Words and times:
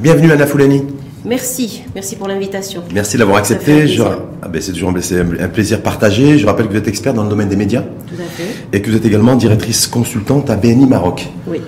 Bienvenue 0.00 0.32
Anna 0.32 0.46
Foulani. 0.46 0.82
Merci, 1.26 1.82
merci 1.94 2.16
pour 2.16 2.26
l'invitation. 2.26 2.82
Merci 2.94 3.18
d'avoir 3.18 3.36
accepté. 3.36 3.84
Ah 4.40 4.48
ben, 4.48 4.62
c'est 4.62 4.72
toujours 4.72 4.88
un 4.88 5.48
plaisir 5.48 5.82
partagé. 5.82 6.38
Je 6.38 6.46
rappelle 6.46 6.68
que 6.68 6.72
vous 6.72 6.78
êtes 6.78 6.88
expert 6.88 7.12
dans 7.12 7.24
le 7.24 7.28
domaine 7.28 7.50
des 7.50 7.56
médias. 7.56 7.82
Tout 7.82 8.14
à 8.18 8.24
fait. 8.24 8.44
Et 8.72 8.80
que 8.80 8.90
vous 8.90 8.96
êtes 8.96 9.04
également 9.04 9.36
directrice 9.36 9.86
consultante 9.86 10.48
à 10.48 10.56
BNI 10.56 10.86
Maroc. 10.86 11.28
Oui. 11.46 11.60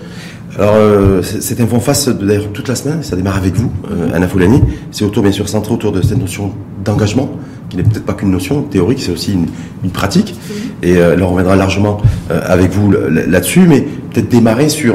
Alors, 0.59 0.77
euh, 0.77 1.21
c'est 1.23 1.61
un 1.61 1.67
face 1.67 2.09
d'ailleurs 2.09 2.49
toute 2.55 2.69
la 2.69 2.75
semaine, 2.75 3.03
ça 3.03 3.17
démarre 3.17 3.37
avec 3.37 3.55
vous, 3.55 3.71
euh, 3.91 4.09
Anna 4.15 4.27
Foulani. 4.27 4.63
C'est 4.93 5.05
autour, 5.05 5.23
bien 5.23 5.33
sûr, 5.33 5.47
centré 5.47 5.75
autour 5.75 5.93
de 5.93 6.01
cette 6.01 6.19
notion 6.19 6.53
d'engagement, 6.83 7.31
qui 7.69 7.77
n'est 7.77 7.83
peut-être 7.83 8.07
pas 8.07 8.15
qu'une 8.15 8.31
notion 8.31 8.63
théorique, 8.63 9.03
c'est 9.03 9.13
aussi 9.13 9.35
une, 9.35 9.91
pratique. 9.91 10.35
Et 10.83 10.97
euh, 10.97 11.17
là, 11.17 11.27
on 11.27 11.33
reviendra 11.33 11.55
largement 11.55 12.01
avec 12.31 12.71
vous 12.71 12.91
là-dessus, 12.91 13.67
mais 13.69 13.83
peut-être 13.83 14.31
démarrer 14.31 14.71
sur, 14.71 14.95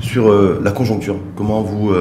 sur 0.00 0.32
la 0.62 0.70
conjoncture. 0.70 1.16
Comment 1.36 1.60
vous 1.60 1.92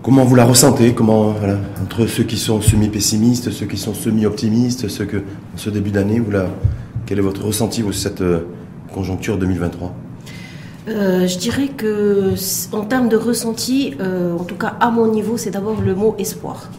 Comment 0.00 0.24
vous 0.24 0.36
la 0.36 0.44
ressentez 0.44 0.94
Comment, 0.94 1.34
entre 1.82 2.06
ceux 2.06 2.22
qui 2.22 2.36
sont 2.36 2.60
semi-pessimistes, 2.60 3.50
ceux 3.50 3.66
qui 3.66 3.76
sont 3.76 3.94
semi-optimistes, 3.94 4.88
ceux 4.88 5.06
que, 5.06 5.24
ce 5.56 5.70
début 5.70 5.90
d'année, 5.90 6.22
quel 7.04 7.18
est 7.18 7.22
votre 7.22 7.44
ressenti 7.44 7.82
de 7.82 7.90
cette 7.90 8.20
euh, 8.20 8.46
conjoncture 8.94 9.38
2023 9.38 9.94
euh, 10.88 11.26
je 11.26 11.36
dirais 11.36 11.68
que 11.68 12.32
en 12.72 12.82
termes 12.86 13.10
de 13.10 13.16
ressenti, 13.18 13.94
euh, 14.00 14.34
en 14.34 14.44
tout 14.44 14.54
cas 14.54 14.74
à 14.80 14.90
mon 14.90 15.06
niveau, 15.06 15.36
c'est 15.36 15.50
d'abord 15.50 15.82
le 15.82 15.94
mot 15.94 16.14
espoir. 16.18 16.70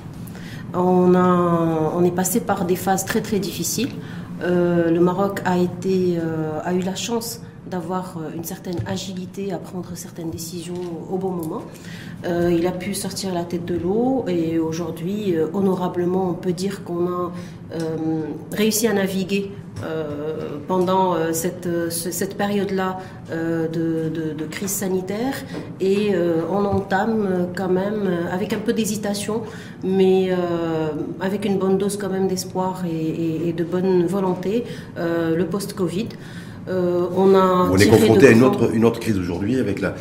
On, 0.74 1.14
a, 1.14 1.94
on 1.96 2.04
est 2.04 2.16
passé 2.16 2.40
par 2.40 2.66
des 2.66 2.76
phases 2.76 3.06
très 3.06 3.22
très 3.22 3.38
difficiles. 3.38 3.92
le 4.42 4.98
Maroc 5.00 5.42
a, 5.46 5.60
été, 5.60 6.18
a 6.66 6.74
eu 6.74 6.80
la 6.80 6.96
chance 6.96 7.42
d'avoir 7.70 8.18
euh, 8.18 8.36
une 8.36 8.44
certaine 8.44 8.78
agilité 8.86 9.52
à 9.54 9.58
prendre 9.58 9.90
certaines 9.96 10.30
décisions 10.30 10.82
au 11.12 11.18
bon 11.18 11.32
moment. 11.32 11.62
Euh, 12.26 12.54
il 12.58 12.68
a 12.68 12.72
pu 12.72 12.94
sortir 12.94 13.34
la 13.34 13.44
tête 13.44 13.66
de 13.66 13.76
l'eau 13.76 14.26
et 14.28 14.60
aujourd'hui, 14.60 15.36
euh, 15.36 15.48
honorablement, 15.54 16.30
on 16.30 16.34
peut 16.34 16.54
dire 16.54 16.84
qu'on 16.84 17.08
a 17.08 17.32
réussi 18.52 18.88
à 18.88 18.94
naviguer 18.94 19.52
pendant 20.68 21.16
cette, 21.34 21.70
cette 21.92 22.36
période-là 22.36 22.98
de, 23.32 24.46
crise 24.50 24.72
sanitaire 24.72 25.36
et 25.80 26.16
on 26.52 26.66
entame 26.66 27.50
quand 27.56 27.70
même 27.70 28.10
avec 28.34 28.54
un 28.54 28.58
peu 28.58 28.74
d'hésitation, 28.74 29.44
mais 29.84 30.32
avec 31.22 31.46
une 31.46 31.60
bonne 31.60 31.78
dose 31.78 31.96
quand 31.96 32.10
même 32.10 32.28
d'espoir 32.28 32.84
et, 32.86 33.54
de 33.54 33.64
bonne 33.64 34.08
volonté, 34.08 34.64
le 34.98 35.44
post-Covid. 35.44 36.10
Euh, 36.68 37.08
on, 37.16 37.34
a 37.36 37.70
est 37.80 37.88
confronté 37.88 38.28
à 38.28 38.32
une 38.32 38.44
autre, 38.44 38.74
une 38.74 38.86
autre 38.86 39.00
crise 39.00 39.18
aujourd'hui 39.18 39.60
avec 39.60 39.80
la 39.80 39.96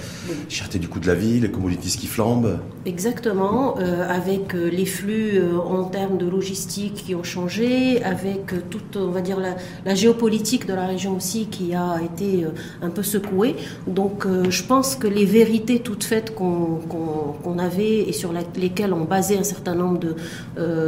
cherté 0.48 0.78
du 0.78 0.88
coût 0.88 0.98
de 0.98 1.06
la 1.06 1.14
vie, 1.14 1.40
les 1.40 1.50
commodities 1.50 1.96
qui 1.96 2.06
flambent. 2.06 2.58
Exactement, 2.84 3.76
euh, 3.78 4.06
avec 4.08 4.54
euh, 4.54 4.68
les 4.70 4.84
flux 4.84 5.40
en 5.64 5.84
termes 5.84 6.18
de 6.18 6.28
logistique 6.28 6.94
qui 7.06 7.14
ont 7.14 7.22
changé, 7.22 8.02
avec 8.02 8.46
toute, 8.70 8.96
on 8.96 9.10
va 9.10 9.20
dire, 9.20 9.38
la, 9.40 9.94
géopolitique 9.94 10.66
de 10.66 10.74
la 10.74 10.86
région 10.86 11.16
aussi 11.16 11.46
qui 11.46 11.74
a 11.74 11.96
été 12.02 12.44
un 12.82 12.90
peu 12.90 13.02
secouée. 13.02 13.56
Donc 13.86 14.26
je 14.48 14.62
pense 14.62 14.94
que 14.94 15.06
les 15.06 15.24
vérités 15.24 15.80
toutes 15.80 16.04
faites 16.04 16.34
qu'on 16.34 17.58
avait 17.58 18.08
et 18.08 18.12
sur 18.12 18.32
lesquelles 18.32 18.92
on 18.92 19.04
basait 19.04 19.38
un 19.38 19.44
certain 19.44 19.74
nombre 19.74 20.00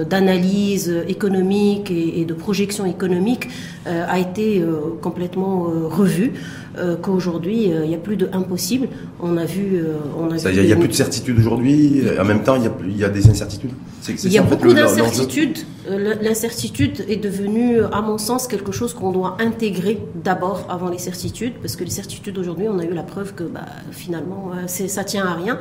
d'analyses 0.09 0.95
économiques 1.09 1.91
et, 1.91 2.21
et, 2.21 2.25
de 2.25 2.35
projections 2.35 2.85
économiques 2.85 3.49
a 3.87 4.19
été 4.19 4.63
complètement 5.01 5.70
revu, 5.71 6.33
euh, 6.81 6.97
qu'aujourd'hui 6.97 7.65
il 7.65 7.89
n'y 7.89 7.95
a 7.95 7.99
plus 7.99 8.17
de 8.17 8.29
impossible. 8.33 8.89
On 9.21 9.37
a 9.37 9.45
vu, 9.45 9.77
euh, 9.77 9.97
on 10.19 10.31
a 10.31 10.37
Il 10.51 10.67
n'y 10.67 10.73
a, 10.73 10.77
plus 10.77 10.89
de 10.89 10.93
certitude 10.93 11.39
aujourd'hui. 11.39 12.03
En 12.19 12.25
même 12.25 12.43
temps, 12.43 12.57
il 12.57 12.97
y 12.97 13.05
a, 13.05 13.09
des 13.09 13.29
incertitudes. 13.29 13.73
il 14.09 14.33
y 14.33 14.39
a 14.39 14.43
beaucoup 14.43 14.73
d'incertitudes. 14.73 15.59
L'incertitude 15.89 17.05
est 17.09 17.17
devenue, 17.17 17.81
à 17.93 18.01
mon 18.01 18.19
sens, 18.19 18.47
quelque 18.47 18.71
chose 18.71 18.95
qu'on 18.95 19.11
doit 19.11 19.37
intégrer 19.41 19.99
d'abord 20.15 20.67
avant 20.69 20.89
les 20.89 20.99
certitudes, 20.99 21.55
parce 21.61 21.75
que 21.75 21.85
les 21.85 21.91
certitudes 21.91 22.39
aujourd'hui, 22.39 22.67
on 22.69 22.79
a 22.79 22.85
eu 22.85 22.93
la 22.93 23.03
preuve 23.03 23.35
que 23.35 23.45
bah, 23.45 23.67
finalement, 23.91 24.53
ça 24.67 25.05
tient 25.05 25.27
à 25.27 25.35
rien. 25.35 25.59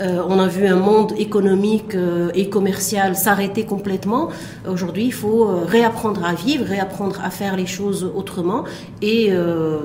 on 0.00 0.38
a 0.38 0.46
vu 0.46 0.66
un 0.66 0.76
monde 0.76 1.12
économique 1.18 1.96
et 2.34 2.48
commercial 2.48 3.16
s'arrêter 3.16 3.64
complètement. 3.64 4.28
Aujourd'hui, 4.68 5.06
il 5.06 5.12
faut 5.12 5.46
réapprendre 5.66 6.24
à 6.24 6.34
vivre, 6.34 6.64
réapprendre 6.64 7.20
à 7.22 7.30
faire 7.30 7.56
les 7.56 7.66
choses 7.66 8.08
autrement 8.14 8.64
et 9.02 9.28
euh, 9.30 9.80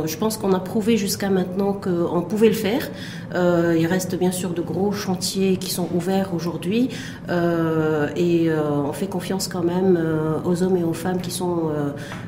ben, 0.00 0.06
je 0.06 0.16
pense 0.16 0.36
qu'on 0.36 0.52
a 0.52 0.60
prouvé 0.60 0.96
jusqu'à 0.96 1.30
maintenant 1.30 1.72
qu'on 1.72 2.22
pouvait 2.22 2.48
le 2.48 2.54
faire. 2.54 2.90
Euh, 3.34 3.76
il 3.78 3.86
reste 3.86 4.18
bien 4.18 4.30
sûr 4.30 4.50
de 4.50 4.62
gros 4.62 4.92
chantiers 4.92 5.56
qui 5.56 5.70
sont 5.70 5.88
ouverts 5.94 6.30
aujourd'hui 6.34 6.88
euh, 7.28 8.08
et 8.16 8.48
on 8.52 8.92
fait 8.92 9.08
confiance 9.08 9.48
quand 9.48 9.64
même 9.64 9.98
aux 10.44 10.62
hommes 10.62 10.76
et 10.76 10.84
aux 10.84 10.92
femmes 10.92 11.20
qui 11.20 11.30
sont 11.30 11.70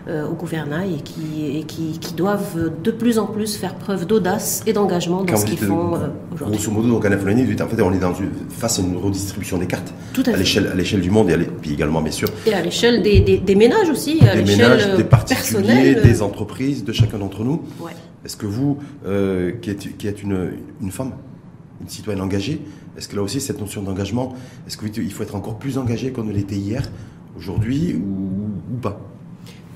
au 0.08 0.34
gouvernail 0.34 0.94
et, 0.94 1.02
qui, 1.02 1.58
et 1.58 1.62
qui, 1.62 1.98
qui, 1.98 2.14
doivent 2.14 2.70
de 2.82 2.90
plus 2.90 3.18
en 3.18 3.26
plus 3.26 3.56
faire 3.56 3.74
preuve 3.74 4.06
d'audace 4.06 4.62
et 4.66 4.72
d'engagement 4.72 5.22
dans 5.22 5.36
ce 5.36 5.46
qu'ils 5.46 5.58
font 5.58 5.98
aujourd'hui. 6.34 6.58
Grosso 6.58 6.70
modo, 6.70 6.88
donc 6.88 7.04
en 7.04 7.68
fait, 7.68 7.82
on 7.82 7.92
est 7.92 7.98
dans 7.98 8.14
une, 8.14 8.30
face 8.50 8.78
à 8.78 8.82
une 8.82 8.96
redistribution 8.96 9.58
des 9.58 9.66
cartes 9.66 9.92
à 10.26 10.36
l'échelle 10.36 10.68
à 10.72 10.74
l'échelle 10.74 11.00
du 11.00 11.10
monde 11.10 11.30
et 11.30 11.36
puis 11.36 11.72
également 11.72 12.02
bien 12.02 12.12
sûr 12.12 12.28
et 12.46 12.54
à 12.54 12.62
l'échelle 12.62 13.02
des, 13.02 13.20
des, 13.20 13.54
ménages 13.54 13.88
aussi, 13.90 14.20
à 14.20 14.34
l'échelle 14.34 14.96
des 14.96 15.04
particuliers, 15.04 15.94
des 15.94 16.22
entreprises, 16.22 16.84
de 16.84 16.92
chacun 16.92 17.18
d'entre 17.18 17.44
nous. 17.44 17.47
Est-ce 18.24 18.36
que 18.36 18.46
vous, 18.46 18.78
euh, 19.06 19.52
qui 19.60 19.70
êtes, 19.70 19.96
qui 19.96 20.06
êtes 20.06 20.22
une, 20.22 20.52
une, 20.80 20.90
femme, 20.90 21.12
une 21.80 21.88
citoyenne 21.88 22.22
engagée, 22.22 22.60
est-ce 22.96 23.08
que 23.08 23.16
là 23.16 23.22
aussi 23.22 23.40
cette 23.40 23.60
notion 23.60 23.82
d'engagement, 23.82 24.34
est-ce 24.66 24.76
qu'il 24.76 25.12
faut 25.12 25.22
être 25.22 25.36
encore 25.36 25.58
plus 25.58 25.78
engagé 25.78 26.12
qu'on 26.12 26.24
ne 26.24 26.32
l'était 26.32 26.56
hier, 26.56 26.90
aujourd'hui 27.36 27.94
ou, 27.94 28.76
pas? 28.80 29.00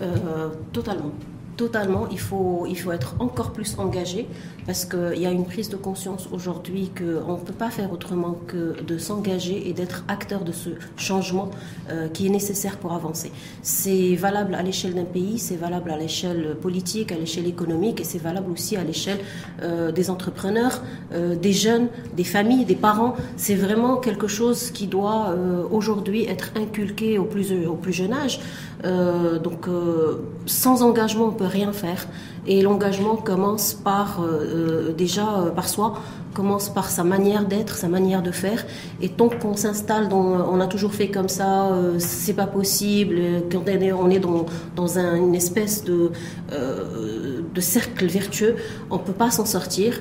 Euh, 0.00 0.49
Totalement 0.72 1.12
totalement, 1.62 2.08
il 2.10 2.18
faut, 2.18 2.66
il 2.68 2.76
faut 2.76 2.90
être 2.90 3.14
encore 3.20 3.52
plus 3.52 3.78
engagé 3.78 4.26
parce 4.66 4.84
qu'il 4.84 5.20
y 5.24 5.26
a 5.26 5.30
une 5.30 5.44
prise 5.44 5.68
de 5.68 5.76
conscience 5.76 6.28
aujourd'hui 6.32 6.90
qu'on 6.98 7.36
ne 7.38 7.44
peut 7.48 7.58
pas 7.64 7.70
faire 7.70 7.92
autrement 7.92 8.34
que 8.48 8.82
de 8.82 8.98
s'engager 8.98 9.68
et 9.68 9.72
d'être 9.72 10.04
acteur 10.08 10.42
de 10.42 10.50
ce 10.50 10.70
changement 10.96 11.50
euh, 11.90 12.08
qui 12.08 12.26
est 12.26 12.30
nécessaire 12.30 12.76
pour 12.78 12.92
avancer. 12.92 13.30
C'est 13.62 14.16
valable 14.16 14.54
à 14.56 14.62
l'échelle 14.62 14.94
d'un 14.94 15.04
pays, 15.04 15.38
c'est 15.38 15.56
valable 15.56 15.90
à 15.92 15.96
l'échelle 15.96 16.56
politique, 16.60 17.12
à 17.12 17.16
l'échelle 17.16 17.46
économique 17.46 18.00
et 18.00 18.04
c'est 18.04 18.22
valable 18.30 18.50
aussi 18.50 18.76
à 18.76 18.82
l'échelle 18.82 19.20
euh, 19.62 19.92
des 19.92 20.10
entrepreneurs, 20.10 20.82
euh, 21.12 21.36
des 21.36 21.52
jeunes, 21.52 21.88
des 22.16 22.24
familles, 22.24 22.64
des 22.64 22.80
parents. 22.90 23.14
C'est 23.36 23.54
vraiment 23.66 23.96
quelque 23.98 24.26
chose 24.26 24.70
qui 24.72 24.88
doit 24.88 25.34
aujourd'hui 25.70 26.24
être 26.24 26.50
inculqué 26.56 27.18
au 27.18 27.24
plus, 27.24 27.48
au 27.66 27.74
plus 27.74 27.92
jeune 27.92 28.12
âge. 28.12 28.40
Donc 28.84 29.69
sans 30.47 30.82
engagement, 30.82 31.26
on 31.26 31.32
peut 31.32 31.44
rien 31.47 31.72
faire. 31.72 32.06
Et 32.47 32.60
l'engagement 32.62 33.16
commence 33.16 33.72
par 33.72 34.20
euh, 34.20 34.88
euh, 34.88 34.93
déjà 34.93 35.38
euh, 35.38 35.50
par 35.50 35.69
soi, 35.69 35.94
commence 36.32 36.69
par 36.69 36.91
sa 36.91 37.04
manière 37.04 37.44
d'être, 37.47 37.76
sa 37.76 37.88
manière 37.88 38.22
de 38.22 38.31
faire. 38.31 38.65
Et 39.00 39.09
tant 39.09 39.28
qu'on 39.28 39.56
s'installe 39.56 40.09
on 40.12 40.60
a 40.60 40.66
toujours 40.66 40.94
fait 40.94 41.09
comme 41.09 41.28
ça, 41.28 41.70
c'est 41.98 42.34
pas 42.34 42.47
possible. 42.47 43.16
Quand 43.51 43.62
on 43.98 44.10
est 44.10 44.18
dans, 44.18 44.47
dans 44.77 44.98
une 44.98 45.34
espèce 45.34 45.84
de 45.84 46.10
de 47.54 47.60
cercle 47.60 48.06
vertueux, 48.06 48.56
on 48.91 48.98
peut 48.98 49.12
pas 49.12 49.30
s'en 49.30 49.45
sortir. 49.45 50.01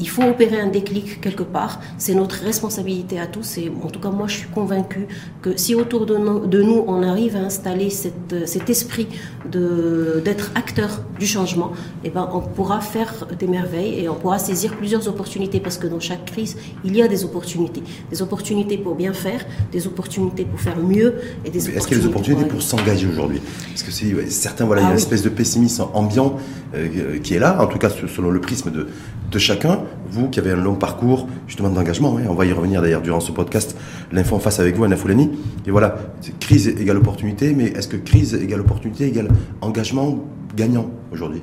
il 0.00 0.08
faut 0.08 0.22
opérer 0.22 0.60
un 0.60 0.68
déclic 0.68 1.20
quelque 1.20 1.42
part. 1.42 1.80
C'est 1.98 2.14
notre 2.14 2.36
responsabilité 2.44 3.18
à 3.18 3.26
tous. 3.26 3.58
Et 3.58 3.70
en 3.82 3.88
tout 3.88 4.00
cas, 4.00 4.10
moi, 4.10 4.26
je 4.28 4.38
suis 4.38 4.48
convaincue 4.48 5.06
que 5.40 5.56
si 5.56 5.74
autour 5.74 6.06
de 6.06 6.16
nous, 6.16 6.46
de 6.46 6.62
nous 6.62 6.84
on 6.86 7.02
arrive 7.02 7.36
à 7.36 7.40
installer 7.40 7.90
cette, 7.90 8.46
cet 8.46 8.70
esprit 8.70 9.08
d'être 9.44 10.50
acteur 10.54 11.02
du 11.18 11.26
changement, 11.26 11.72
eh 12.04 12.10
ben, 12.10 12.28
on 12.32 12.40
pourra 12.40 12.80
faire 12.80 13.26
des 13.38 13.46
merveilles 13.46 14.00
et 14.00 14.08
on 14.08 14.14
pourra 14.14 14.38
saisir 14.38 14.76
plusieurs 14.76 15.08
opportunités 15.08 15.31
parce 15.62 15.78
que 15.78 15.86
dans 15.86 16.00
chaque 16.00 16.24
crise, 16.26 16.56
il 16.84 16.96
y 16.96 17.02
a 17.02 17.08
des 17.08 17.24
opportunités. 17.24 17.82
Des 18.10 18.22
opportunités 18.22 18.78
pour 18.78 18.94
bien 18.94 19.12
faire, 19.12 19.44
des 19.70 19.86
opportunités 19.86 20.44
pour 20.44 20.60
faire 20.60 20.78
mieux 20.78 21.14
et 21.44 21.50
des 21.50 21.58
Est-ce 21.58 21.86
qu'il 21.86 21.96
y 21.96 22.00
a 22.00 22.02
des 22.02 22.08
opportunités 22.08 22.44
pour, 22.44 22.62
s'engager 22.62 23.06
aujourd'hui? 23.06 23.40
Parce 23.68 23.82
que 23.82 23.90
c'est, 23.90 24.30
certains, 24.30 24.64
voilà, 24.64 24.82
il 24.82 24.84
y 24.84 24.86
a 24.86 24.90
ah 24.90 24.92
une 24.92 24.98
espèce 24.98 25.22
de 25.22 25.28
pessimisme 25.28 25.86
ambiant 25.94 26.36
euh, 26.74 27.18
qui 27.18 27.34
est 27.34 27.38
là, 27.38 27.60
en 27.62 27.66
tout 27.66 27.78
cas 27.78 27.90
selon 27.90 28.30
le 28.30 28.40
prisme 28.40 28.70
de, 28.70 28.88
de 29.30 29.38
chacun. 29.38 29.80
Vous 30.10 30.28
qui 30.28 30.38
avez 30.40 30.50
un 30.50 30.56
long 30.56 30.74
parcours 30.74 31.26
justement 31.46 31.70
d'engagement, 31.70 32.18
hein, 32.18 32.24
on 32.28 32.34
va 32.34 32.44
y 32.44 32.52
revenir 32.52 32.82
d'ailleurs 32.82 33.02
durant 33.02 33.20
ce 33.20 33.32
podcast, 33.32 33.76
l'info 34.12 34.36
en 34.36 34.40
face 34.40 34.60
avec 34.60 34.76
vous, 34.76 34.84
Anna 34.84 34.96
Foulani. 34.96 35.30
Et 35.66 35.70
voilà, 35.70 35.96
crise 36.40 36.68
égale 36.68 36.98
opportunité, 36.98 37.54
mais 37.54 37.66
est-ce 37.66 37.88
que 37.88 37.96
crise 37.96 38.34
égale 38.34 38.60
opportunité 38.60 39.06
égale 39.06 39.28
engagement 39.60 40.24
gagnant 40.54 40.90
aujourd'hui? 41.12 41.42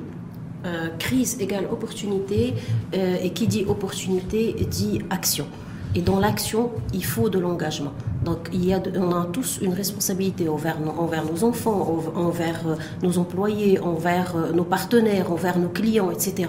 Euh, 0.64 0.88
Crise 0.98 1.40
égale 1.40 1.66
opportunité, 1.70 2.54
euh, 2.94 3.16
et 3.22 3.30
qui 3.30 3.46
dit 3.46 3.64
opportunité 3.66 4.54
dit 4.66 5.00
action. 5.10 5.46
Et 5.94 6.02
dans 6.02 6.20
l'action, 6.20 6.70
il 6.92 7.04
faut 7.04 7.28
de 7.28 7.38
l'engagement. 7.38 7.92
Donc 8.24 8.50
on 8.96 9.12
a 9.12 9.26
tous 9.32 9.58
une 9.62 9.72
responsabilité 9.72 10.48
envers 10.48 10.76
nos, 10.80 11.44
enfants, 11.44 12.02
envers 12.14 12.60
euh, 12.66 12.74
nos 13.02 13.18
employés, 13.18 13.80
envers 13.80 14.34
euh, 14.36 14.52
nos 14.52 14.64
partenaires, 14.64 15.32
envers 15.32 15.58
nos 15.58 15.68
clients, 15.68 16.10
etc. 16.10 16.48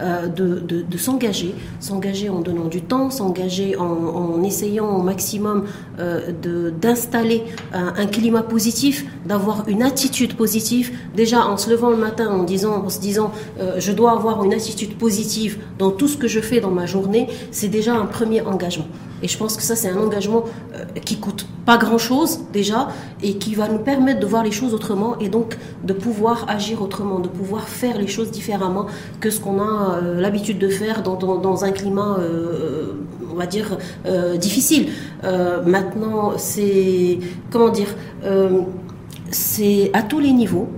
Euh, 0.00 0.26
de, 0.28 0.98
s'engager, 0.98 1.54
s'engager 1.80 2.28
en 2.28 2.40
donnant 2.40 2.66
du 2.66 2.82
temps, 2.82 3.10
s'engager 3.10 3.76
en, 3.76 4.42
essayant 4.42 4.96
au 4.96 5.02
maximum 5.02 5.64
d'installer 6.80 7.44
un, 7.72 8.06
climat 8.06 8.42
positif, 8.42 9.04
d'avoir 9.24 9.68
une 9.68 9.82
attitude 9.82 10.36
positive. 10.36 10.92
Déjà 11.14 11.46
en 11.46 11.56
se 11.56 11.70
levant 11.70 11.90
le 11.90 11.96
matin 11.96 12.28
en 12.28 12.44
disant, 12.44 12.88
se 12.88 13.00
disant, 13.00 13.32
je 13.78 13.92
dois 13.92 14.12
avoir 14.12 14.44
une 14.44 14.54
attitude 14.54 14.96
positive 14.96 15.58
dans 15.78 15.90
tout 15.90 16.08
ce 16.08 16.16
que 16.16 16.28
je 16.28 16.40
fais 16.40 16.60
dans 16.60 16.70
ma 16.70 16.86
journée, 16.86 17.28
c'est 17.50 17.68
déjà 17.68 17.94
un 17.94 18.06
premier 18.06 18.40
engagement. 18.40 18.86
Et 19.22 19.28
je 19.28 19.38
pense 19.38 19.56
que 19.56 19.62
ça, 19.62 19.76
c'est 19.76 19.88
un 19.88 19.96
engagement 19.96 20.44
euh, 20.74 20.84
qui 21.04 21.18
coûte 21.18 21.46
pas 21.64 21.78
grand-chose 21.78 22.40
déjà 22.52 22.88
et 23.22 23.34
qui 23.38 23.54
va 23.54 23.68
nous 23.68 23.78
permettre 23.78 24.20
de 24.20 24.26
voir 24.26 24.44
les 24.44 24.52
choses 24.52 24.74
autrement 24.74 25.18
et 25.18 25.28
donc 25.28 25.56
de 25.84 25.92
pouvoir 25.92 26.44
agir 26.48 26.82
autrement, 26.82 27.18
de 27.18 27.28
pouvoir 27.28 27.68
faire 27.68 27.98
les 27.98 28.06
choses 28.06 28.30
différemment 28.30 28.86
que 29.20 29.30
ce 29.30 29.40
qu'on 29.40 29.60
a 29.60 29.98
euh, 30.02 30.20
l'habitude 30.20 30.58
de 30.58 30.68
faire 30.68 31.02
dans, 31.02 31.64
un 31.64 31.72
climat, 31.72 32.18
euh, 32.20 32.92
on 33.32 33.34
va 33.34 33.46
dire, 33.46 33.78
difficile. 34.38 34.88
Maintenant, 35.22 36.32
c'est, 36.36 37.18
comment 37.50 37.68
dire, 37.68 37.94
c'est 39.30 39.90
à 39.92 40.02
tous 40.02 40.20
les 40.20 40.32
niveaux. 40.32 40.68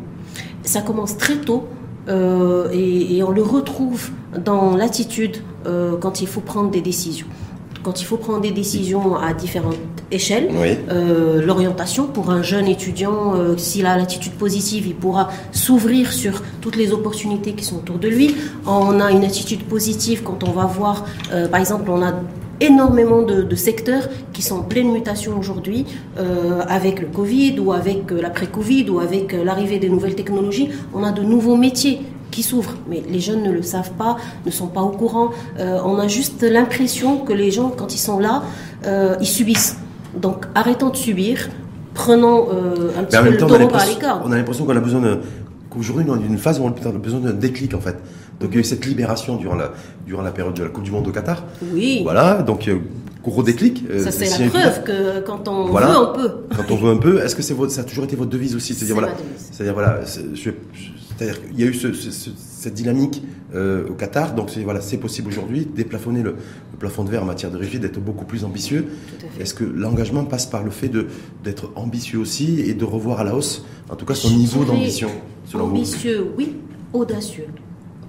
Ça 0.62 0.80
commence 0.80 1.16
très 1.16 1.36
tôt. 1.36 1.66
Et, 2.08 3.22
on 3.22 3.30
le 3.30 3.42
retrouve 3.42 4.10
dans 4.36 4.76
l'attitude 4.76 5.38
quand 5.64 6.20
il 6.20 6.26
faut 6.26 6.40
prendre 6.40 6.70
des 6.70 6.80
décisions 6.80 7.26
quand 7.82 8.00
il 8.00 8.04
faut 8.04 8.16
prendre 8.16 8.40
des 8.40 8.50
décisions 8.50 9.16
à 9.16 9.34
différentes 9.34 9.76
échelles, 10.10 10.48
oui. 10.52 10.76
euh, 10.90 11.42
l'orientation 11.44 12.06
pour 12.06 12.30
un 12.30 12.42
jeune 12.42 12.66
étudiant, 12.66 13.34
euh, 13.34 13.56
s'il 13.56 13.86
a 13.86 13.96
l'attitude 13.96 14.32
positive, 14.32 14.86
il 14.86 14.94
pourra 14.94 15.28
s'ouvrir 15.52 16.12
sur 16.12 16.42
toutes 16.60 16.76
les 16.76 16.92
opportunités 16.92 17.52
qui 17.52 17.64
sont 17.64 17.76
autour 17.76 17.98
de 17.98 18.08
lui. 18.08 18.34
On 18.66 19.00
a 19.00 19.10
une 19.10 19.24
attitude 19.24 19.64
positive 19.64 20.22
quand 20.22 20.44
on 20.44 20.52
va 20.52 20.64
voir, 20.64 21.06
euh, 21.32 21.48
par 21.48 21.60
exemple, 21.60 21.90
on 21.90 22.02
a 22.02 22.14
énormément 22.60 23.22
de, 23.22 23.42
de, 23.42 23.56
secteurs 23.56 24.08
qui 24.32 24.42
sont 24.42 24.56
en 24.56 24.62
pleine 24.62 24.92
mutation 24.92 25.38
aujourd'hui 25.38 25.86
euh, 26.18 26.60
avec 26.68 27.00
le 27.00 27.06
Covid 27.06 27.58
ou 27.60 27.72
avec 27.72 28.10
euh, 28.10 28.20
l'après-Covid 28.20 28.90
ou 28.90 29.00
avec 29.00 29.32
euh, 29.32 29.44
l'arrivée 29.44 29.78
des 29.78 29.88
nouvelles 29.88 30.14
technologies. 30.14 30.70
On 30.94 31.04
a 31.04 31.12
de 31.12 31.22
nouveaux 31.22 31.56
métiers 31.56 32.00
qui 32.30 32.42
s'ouvrent, 32.42 32.74
mais 32.88 33.02
les 33.08 33.20
jeunes 33.20 33.42
ne 33.42 33.50
le 33.50 33.62
savent 33.62 33.92
pas, 33.92 34.16
ne 34.44 34.50
sont 34.50 34.66
pas 34.66 34.82
au 34.82 34.90
courant. 34.90 35.30
Euh, 35.58 35.78
on 35.84 35.98
a 35.98 36.08
juste 36.08 36.42
l'impression 36.42 37.18
que 37.18 37.32
les 37.32 37.50
gens, 37.50 37.70
quand 37.70 37.94
ils 37.94 37.98
sont 37.98 38.18
là, 38.18 38.42
euh, 38.86 39.16
ils 39.20 39.26
subissent. 39.26 39.76
Donc 40.16 40.46
arrêtons 40.54 40.90
de 40.90 40.96
subir, 40.96 41.48
prenons 41.94 42.48
euh, 42.52 42.90
un 42.98 43.04
petit 43.04 43.18
peu 43.18 43.30
le 43.30 43.36
taureau 43.36 43.68
par 43.68 43.86
l'écart. 43.86 44.22
On 44.24 44.32
a 44.32 44.36
l'impression 44.36 44.64
qu'on 44.64 44.76
a 44.76 44.80
besoin 44.80 45.00
de 45.00 45.18
qu'aujourd'hui 45.70 46.04
on 46.08 46.14
est 46.14 46.18
dans 46.18 46.24
une 46.24 46.38
phase 46.38 46.60
où 46.60 46.64
on 46.64 46.68
a 46.68 46.92
besoin 46.92 47.20
d'un 47.20 47.32
déclic 47.32 47.74
en 47.74 47.80
fait. 47.80 47.96
Donc 48.40 48.50
il 48.52 48.54
y 48.54 48.58
a 48.58 48.60
eu 48.60 48.64
cette 48.64 48.86
libération 48.86 49.36
durant 49.36 49.56
la, 49.56 49.72
durant 50.06 50.22
la 50.22 50.30
période 50.30 50.54
de 50.54 50.62
la 50.62 50.70
Coupe 50.70 50.84
du 50.84 50.90
Monde 50.90 51.08
au 51.08 51.12
Qatar. 51.12 51.44
Oui. 51.74 52.00
Voilà, 52.04 52.42
donc 52.42 52.70
gros 53.22 53.42
déclic. 53.42 53.84
Ça 53.98 54.10
c'est 54.10 54.30
la 54.38 54.48
preuve 54.48 54.84
que 54.84 55.20
quand 55.20 55.48
on 55.48 55.66
voilà. 55.66 55.88
veut 55.88 55.96
on 55.98 56.12
peut. 56.14 56.30
Quand 56.56 56.70
on 56.70 56.76
veut 56.76 56.90
un 56.90 56.96
peu, 56.96 57.22
est-ce 57.22 57.36
que 57.36 57.42
c'est 57.42 57.54
votre, 57.54 57.72
ça 57.72 57.82
a 57.82 57.84
toujours 57.84 58.04
été 58.04 58.16
votre 58.16 58.30
devise 58.30 58.54
aussi? 58.56 58.74
C'est-à-dire 58.74 58.94
voilà, 58.96 59.12
c'est-à-dire 59.36 59.74
voilà, 59.74 60.00
je, 60.34 60.50
c'est-à-dire 61.18 61.42
qu'il 61.44 61.58
y 61.58 61.64
a 61.64 61.66
eu 61.66 61.74
ce, 61.74 61.92
ce, 61.92 62.30
cette 62.38 62.74
dynamique 62.74 63.22
euh, 63.54 63.88
au 63.88 63.94
Qatar, 63.94 64.34
donc 64.34 64.50
c'est 64.50 64.60
voilà, 64.62 64.80
possible 65.00 65.28
aujourd'hui 65.28 65.66
déplafonner 65.66 66.22
le, 66.22 66.30
le, 66.30 66.78
plafond 66.78 67.02
de 67.02 67.10
verre 67.10 67.24
en 67.24 67.26
matière 67.26 67.50
de 67.50 67.56
rigide, 67.56 67.82
d'être 67.82 67.98
beaucoup 67.98 68.24
plus 68.24 68.44
ambitieux. 68.44 68.86
Est-ce 69.40 69.52
que 69.52 69.64
l'engagement 69.64 70.24
passe 70.24 70.46
par 70.46 70.62
le 70.62 70.70
fait 70.70 70.90
d'être 71.42 71.72
ambitieux 71.74 72.20
aussi 72.20 72.60
et 72.60 72.74
de 72.74 72.84
revoir 72.84 73.20
à 73.20 73.24
la 73.24 73.34
hausse, 73.34 73.64
en 73.90 73.96
tout 73.96 74.06
cas 74.06 74.14
son 74.14 74.28
Je 74.28 74.34
niveau 74.34 74.64
d'ambition 74.64 75.10
Ambitieux, 75.54 76.18
vous? 76.18 76.34
oui, 76.36 76.56
audacieux. 76.92 77.46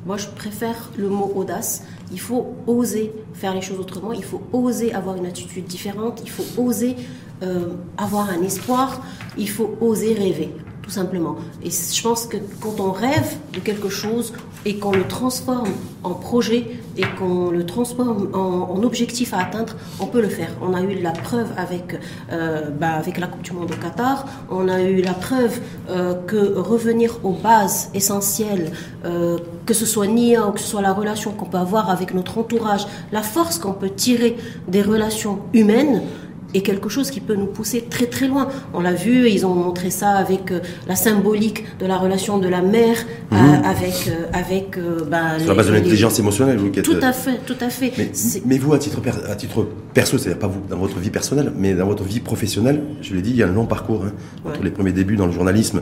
Moi, 0.06 0.18
je 0.18 0.28
préfère 0.28 0.92
le 0.98 1.10
mot 1.10 1.32
audace. 1.36 1.84
Il 2.12 2.20
faut 2.20 2.54
oser 2.68 3.12
faire 3.34 3.56
les 3.56 3.62
choses 3.62 3.80
autrement. 3.80 4.14
Il 4.14 4.24
faut 4.24 4.42
oser 4.54 4.94
avoir 4.94 5.16
une 5.18 5.26
attitude 5.26 5.66
différente. 5.66 6.22
Il 6.24 6.30
faut 6.30 6.62
oser 6.62 6.96
euh, 7.44 7.70
avoir 7.98 8.30
un 8.30 8.42
espoir. 8.44 9.02
Il 9.38 9.50
faut 9.50 9.78
oser 9.82 10.14
rêver 10.14 10.50
tout 10.90 10.96
simplement. 10.96 11.36
Et 11.64 11.70
je 11.70 12.02
pense 12.02 12.26
que 12.26 12.38
quand 12.62 12.80
on 12.80 12.92
rêve 12.92 13.38
de 13.54 13.60
quelque 13.60 13.90
chose 13.90 14.34
et 14.66 14.80
qu'on 14.80 14.92
le 14.92 15.04
transforme 15.04 15.70
en 16.04 16.16
projet 16.16 16.66
et 16.98 17.04
qu'on 17.20 17.52
le 17.52 17.64
transforme 17.64 18.30
en, 18.34 18.82
objectif 18.82 19.36
à 19.36 19.42
atteindre, 19.42 19.76
on 20.00 20.08
peut 20.08 20.20
le 20.20 20.30
faire. 20.30 20.50
On 20.64 20.74
a 20.74 20.82
eu 20.82 21.00
la 21.00 21.12
preuve 21.12 21.50
avec, 21.58 21.96
euh, 22.32 22.72
bah, 22.72 22.94
avec 22.94 23.20
la 23.20 23.28
Coupe 23.28 23.44
du 23.44 23.52
Monde 23.52 23.72
au 23.72 23.76
Qatar, 23.76 24.26
on 24.50 24.68
a 24.68 24.82
eu 24.82 25.02
la 25.02 25.14
preuve 25.14 25.60
euh, 25.90 26.16
que 26.26 26.58
revenir 26.58 27.20
aux 27.24 27.34
bases 27.34 27.92
essentielles, 27.94 28.72
euh, 29.06 29.38
que 29.68 29.76
ce 29.76 29.86
soit 29.86 30.08
NIA 30.08 30.48
ou 30.48 30.52
que 30.54 30.60
ce 30.60 30.68
soit 30.68 30.82
la 30.82 30.94
relation 30.94 31.32
qu'on 31.34 31.46
peut 31.46 31.60
avoir 31.60 31.92
avec 31.92 32.16
notre 32.16 32.40
entourage, 32.40 32.88
la 33.12 33.22
force 33.22 33.60
qu'on 33.60 33.74
peut 33.74 33.92
tirer 33.92 34.38
des 34.68 34.82
relations 34.82 35.38
humaines, 35.54 36.02
est 36.54 36.62
quelque 36.62 36.90
chose 36.90 37.12
qui 37.12 37.20
peut 37.20 37.36
nous 37.36 37.46
pousser 37.46 37.86
très 37.90 38.08
très 38.08 38.28
loin. 38.28 38.50
On 38.74 38.82
l'a 38.82 38.94
vu, 38.94 39.30
ils 39.30 39.46
ont 39.46 39.54
montré 39.54 39.90
ça 39.90 40.12
avec 40.12 40.52
euh, 40.52 40.60
la 40.88 40.96
symbolique 40.96 41.66
de 41.80 41.86
la 41.86 41.98
relation 41.98 42.38
de 42.38 42.48
la 42.48 42.62
mère 42.62 42.98
mmh. 43.32 43.36
euh, 43.36 43.38
avec 43.64 44.08
euh, 44.08 44.26
avec 44.34 44.80
bah, 45.10 45.40
sur 45.40 45.50
la 45.50 45.54
base 45.56 45.68
de 45.68 45.74
l'intelligence 45.74 46.20
émotionnelle. 46.20 46.58
Vous, 46.58 46.70
tout 46.70 46.98
à 47.02 47.14
fait, 47.14 47.40
tout 47.46 47.58
à 47.62 47.70
fait. 47.70 47.94
Mais, 47.98 48.12
mais 48.46 48.58
vous, 48.58 48.74
à 48.74 48.80
titre 48.80 49.00
à 49.30 49.36
titre 49.36 49.68
perso, 49.94 50.18
c'est-à-dire 50.18 50.40
pas 50.40 50.48
vous 50.48 50.62
dans 50.70 50.78
votre 50.78 51.00
vie 51.00 51.10
personnelle, 51.10 51.52
mais 51.56 51.74
dans 51.74 51.88
votre 51.88 52.04
vie 52.04 52.20
professionnelle, 52.20 52.82
je 53.02 53.14
l'ai 53.14 53.22
dit, 53.22 53.32
il 53.32 53.38
y 53.38 53.44
a 53.44 53.48
un 53.48 53.54
long 53.54 53.66
parcours 53.66 54.06
hein, 54.06 54.12
entre 54.46 54.64
les 54.64 54.72
premiers 54.72 54.92
débuts 54.92 55.16
dans 55.16 55.28
le 55.28 55.32
journalisme. 55.32 55.82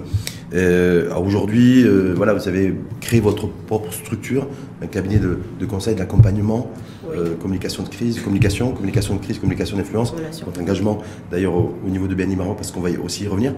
Aujourd'hui, 1.25 1.85
voilà, 2.15 2.33
vous 2.33 2.47
avez 2.47 2.73
créé 3.01 3.19
votre 3.19 3.47
propre 3.47 3.91
structure, 3.93 4.47
un 4.81 4.87
cabinet 4.87 5.17
de, 5.17 5.39
de 5.59 5.65
conseil, 5.65 5.95
d'accompagnement. 5.95 6.71
Oui. 7.09 7.17
Euh, 7.17 7.35
communication 7.35 7.83
de 7.83 7.89
crise, 7.89 8.19
communication, 8.19 8.71
communication 8.71 9.15
de 9.15 9.19
crise, 9.19 9.39
communication 9.39 9.77
d'influence, 9.77 10.13
votre 10.45 10.59
engagement 10.59 10.99
d'ailleurs 11.31 11.53
au, 11.53 11.75
au, 11.85 11.89
niveau 11.89 12.07
de 12.07 12.15
BNI 12.15 12.35
Maroc, 12.35 12.57
parce 12.57 12.71
qu'on 12.71 12.81
va 12.81 12.89
aussi 13.03 13.23
y 13.23 13.27
revenir. 13.27 13.53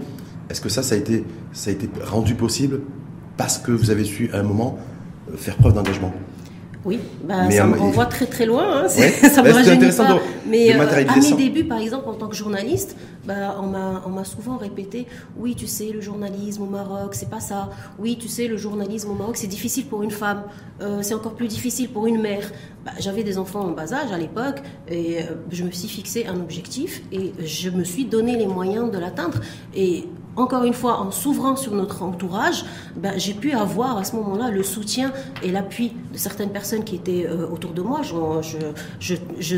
Est-ce 0.50 0.62
que 0.62 0.70
ça, 0.70 0.84
ça 0.84 0.96
a, 0.96 0.98
été, 0.98 1.24
ça 1.52 1.70
a 1.70 1.74
été 1.74 1.90
rendu 2.04 2.36
possible 2.36 2.82
parce 3.38 3.58
que 3.58 3.72
vous 3.72 3.92
avez 3.92 4.04
su 4.04 4.30
à 4.34 4.40
un 4.40 4.44
moment 4.44 4.78
faire 5.36 5.56
preuve 5.58 5.74
d'engagement? 5.74 6.14
Oui, 6.86 7.00
bah, 7.24 7.44
mais 7.48 7.58
ça 7.58 7.66
me 7.66 7.78
renvoie 7.78 8.06
très 8.06 8.26
très 8.26 8.46
loin. 8.46 8.84
Hein. 8.84 8.88
Ouais. 8.98 9.10
ça 9.30 9.44
me 9.44 9.52
rajeunit 9.52 9.92
pas. 9.96 10.14
De, 10.14 10.20
mais 10.48 10.74
de 10.74 10.80
euh, 10.80 11.06
à 11.10 11.16
mes 11.16 11.32
débuts, 11.34 11.66
par 11.66 11.80
exemple, 11.80 12.08
en 12.08 12.14
tant 12.14 12.28
que 12.28 12.36
journaliste, 12.36 12.96
bah, 13.26 13.58
on 13.62 14.10
m'a 14.10 14.24
souvent 14.24 14.58
répété 14.58 15.06
oui, 15.38 15.56
tu 15.56 15.68
sais, 15.68 15.92
le 15.92 16.02
journalisme 16.02 16.64
au 16.64 16.68
Maroc, 16.68 17.16
c'est 17.16 17.30
pas 17.30 17.40
ça. 17.40 17.70
Oui, 17.98 18.18
tu 18.20 18.28
sais, 18.28 18.48
le 18.48 18.58
journalisme 18.58 19.12
au 19.12 19.14
Maroc, 19.14 19.38
c'est 19.38 19.48
difficile 19.48 19.86
pour 19.86 20.04
une 20.04 20.12
femme. 20.12 20.44
Euh, 20.82 21.00
c'est 21.02 21.14
encore 21.14 21.34
plus 21.34 21.48
difficile 21.48 21.90
pour 21.90 22.08
une 22.08 22.22
mère. 22.22 22.50
Bah, 22.86 22.92
J'avais 23.00 23.24
des 23.24 23.38
enfants 23.38 23.62
en 23.62 23.72
bas 23.72 23.94
âge 23.94 24.12
à 24.12 24.18
l'époque 24.18 24.62
et 24.88 25.20
euh, 25.20 25.36
je 25.52 25.64
me 25.64 25.72
suis 25.72 25.90
fixé 25.90 26.28
un 26.28 26.36
objectif 26.36 27.02
et 27.12 27.34
je 27.44 27.70
me 27.70 27.84
suis 27.84 28.06
donné 28.06 28.38
les 28.38 28.48
moyens 28.48 28.92
de 28.92 28.98
l'atteindre. 28.98 29.40
Et 29.76 30.06
encore 30.40 30.64
une 30.64 30.74
fois, 30.74 31.00
en 31.00 31.12
s'ouvrant 31.12 31.56
sur 31.56 31.74
notre 31.74 32.04
entourage, 32.04 32.66
ben, 32.96 33.14
j'ai 33.18 33.34
pu 33.34 33.52
avoir 33.52 33.98
à 33.98 34.04
ce 34.04 34.16
moment-là 34.16 34.50
le 34.52 34.64
soutien 34.64 35.12
et 35.44 35.52
l'appui 35.52 35.94
de 36.14 36.18
certaines 36.18 36.50
personnes 36.50 36.84
qui 36.84 36.96
étaient 36.96 37.26
euh, 37.28 37.48
autour 37.48 37.72
de 37.72 37.82
moi. 37.82 38.02
Je, 38.02 38.16
je, 38.42 38.58
je, 39.00 39.16
je 39.40 39.58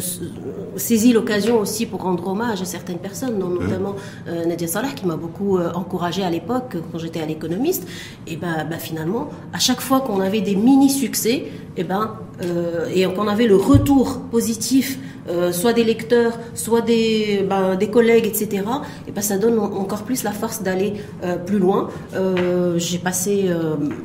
saisis 0.75 1.13
l'occasion 1.13 1.59
aussi 1.59 1.85
pour 1.85 2.01
rendre 2.01 2.27
hommage 2.27 2.61
à 2.61 2.65
certaines 2.65 2.99
personnes, 2.99 3.37
notamment 3.37 3.95
euh, 4.27 4.45
Nadia 4.45 4.67
Salah, 4.67 4.89
qui 4.89 5.05
m'a 5.05 5.15
beaucoup 5.15 5.57
euh, 5.57 5.71
encouragé 5.73 6.23
à 6.23 6.29
l'époque 6.29 6.77
quand 6.91 6.97
j'étais 6.97 7.21
à 7.21 7.25
l'économiste. 7.25 7.87
Et 8.27 8.35
ben, 8.35 8.65
ben, 8.69 8.79
finalement, 8.79 9.29
à 9.53 9.59
chaque 9.59 9.81
fois 9.81 10.01
qu'on 10.01 10.19
avait 10.19 10.41
des 10.41 10.55
mini-succès, 10.55 11.51
et 11.77 11.83
ben, 11.83 12.17
euh, 12.43 12.87
et 12.93 13.05
qu'on 13.05 13.27
avait 13.27 13.47
le 13.47 13.55
retour 13.55 14.21
positif 14.31 14.97
euh, 15.29 15.51
soit 15.51 15.73
des 15.73 15.83
lecteurs, 15.83 16.39
soit 16.55 16.81
des, 16.81 17.45
ben, 17.47 17.75
des 17.75 17.89
collègues, 17.89 18.25
etc., 18.25 18.63
et 19.07 19.11
ben, 19.11 19.21
ça 19.21 19.37
donne 19.37 19.59
encore 19.59 20.03
plus 20.03 20.23
la 20.23 20.31
force 20.31 20.63
d'aller 20.63 20.93
euh, 21.23 21.35
plus 21.37 21.59
loin. 21.59 21.89
Euh, 22.15 22.77
j'ai 22.77 22.97
passé 22.97 23.49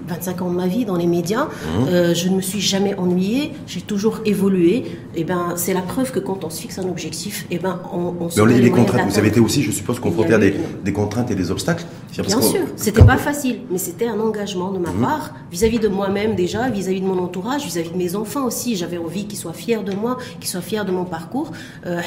25 0.09 0.43
ans 0.43 0.51
de 0.51 0.57
ma 0.57 0.67
vie 0.67 0.85
dans 0.85 0.97
les 0.97 1.07
médias, 1.07 1.45
mmh. 1.45 2.15
je 2.15 2.29
ne 2.29 2.37
me 2.37 2.41
suis 2.41 2.61
jamais 2.61 2.95
ennuyée, 2.97 3.53
j'ai 3.67 3.81
toujours 3.81 4.21
évolué. 4.25 4.85
Et 5.15 5.25
ben, 5.25 5.55
c'est 5.57 5.73
la 5.73 5.81
preuve 5.81 6.13
que 6.13 6.21
quand 6.21 6.45
on 6.45 6.51
se 6.51 6.61
fixe 6.61 6.79
un 6.79 6.89
objectif, 6.89 7.47
et 7.51 7.59
ben, 7.59 7.81
on, 7.93 8.15
on 8.21 8.29
se 8.29 8.37
Mais 8.37 8.43
on 8.43 8.47
les, 8.47 8.61
les 8.61 8.71
contraintes. 8.71 9.09
Vous 9.09 9.19
avez 9.19 9.29
été 9.29 9.41
aussi, 9.41 9.63
je 9.63 9.71
suppose, 9.71 9.99
confronté 9.99 10.35
à 10.35 10.39
des, 10.39 10.55
des, 10.85 10.93
contraintes 10.93 11.31
et 11.31 11.35
des 11.35 11.51
obstacles. 11.51 11.85
Bien 12.13 12.41
sûr, 12.41 12.61
c'était 12.77 13.05
pas 13.05 13.17
facile, 13.17 13.61
mais 13.71 13.79
c'était 13.79 14.07
un 14.07 14.21
engagement 14.21 14.71
de 14.71 14.79
ma 14.79 14.91
mmh. 14.91 15.01
part 15.01 15.35
vis-à-vis 15.51 15.79
-vis 15.79 15.83
de 15.83 15.89
moi-même 15.89 16.35
déjà, 16.35 16.69
vis-à-vis 16.69 17.01
-vis 17.01 17.03
de 17.03 17.07
mon 17.07 17.19
entourage, 17.19 17.65
vis-à-vis 17.65 17.89
-vis 17.89 17.93
de 17.93 17.99
mes 17.99 18.17
enfants 18.17 18.45
aussi. 18.45 18.77
J'avais 18.77 18.99
envie 18.99 19.27
qu'ils 19.27 19.39
soient 19.39 19.53
fiers 19.53 19.83
de 19.83 19.95
moi, 19.95 20.19
qu'ils 20.41 20.49
soient 20.49 20.61
fiers 20.61 20.85
de 20.85 20.93
mon 20.93 21.06
parcours. 21.07 21.53
Euh, 21.87 22.01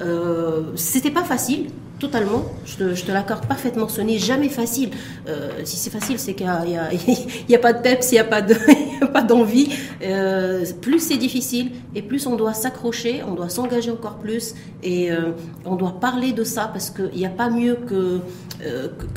euh, 0.00 0.62
c'était 0.76 1.10
pas 1.10 1.24
facile 1.24 1.66
totalement. 2.00 2.44
Je 2.66 2.76
te, 2.76 3.12
l'accorde 3.12 3.46
parfaitement. 3.46 3.88
Ce 3.88 4.00
n'est 4.00 4.18
jamais 4.18 4.48
facile. 4.48 4.90
Euh, 5.28 5.50
si 5.64 5.76
c'est 5.76 5.90
facile, 5.90 6.18
c'est 6.18 6.34
qu'il 6.34 6.46
n'y 6.46 7.54
a, 7.54 7.58
pas 7.58 7.72
de 7.72 7.82
peps, 7.82 8.10
il 8.10 8.14
n'y 8.14 8.20
a 8.20 8.24
pas 8.24 8.42
de, 8.42 8.54
pas 9.12 9.22
d'envie. 9.22 9.68
Euh, 10.02 10.64
plus 10.82 11.00
c'est 11.00 11.16
difficile 11.16 11.70
et 11.94 12.02
plus 12.02 12.26
on 12.26 12.36
doit 12.36 12.54
s'accrocher, 12.54 13.22
on 13.26 13.34
doit 13.34 13.48
s'engager 13.48 13.90
encore 13.90 14.18
plus 14.18 14.54
et 14.82 15.10
on 15.64 15.76
doit 15.76 15.98
parler 16.00 16.32
de 16.32 16.44
ça 16.44 16.68
parce 16.72 16.90
qu'il 16.90 17.16
n'y 17.16 17.26
a 17.26 17.30
pas 17.30 17.48
mieux 17.48 17.76
que, 17.86 18.20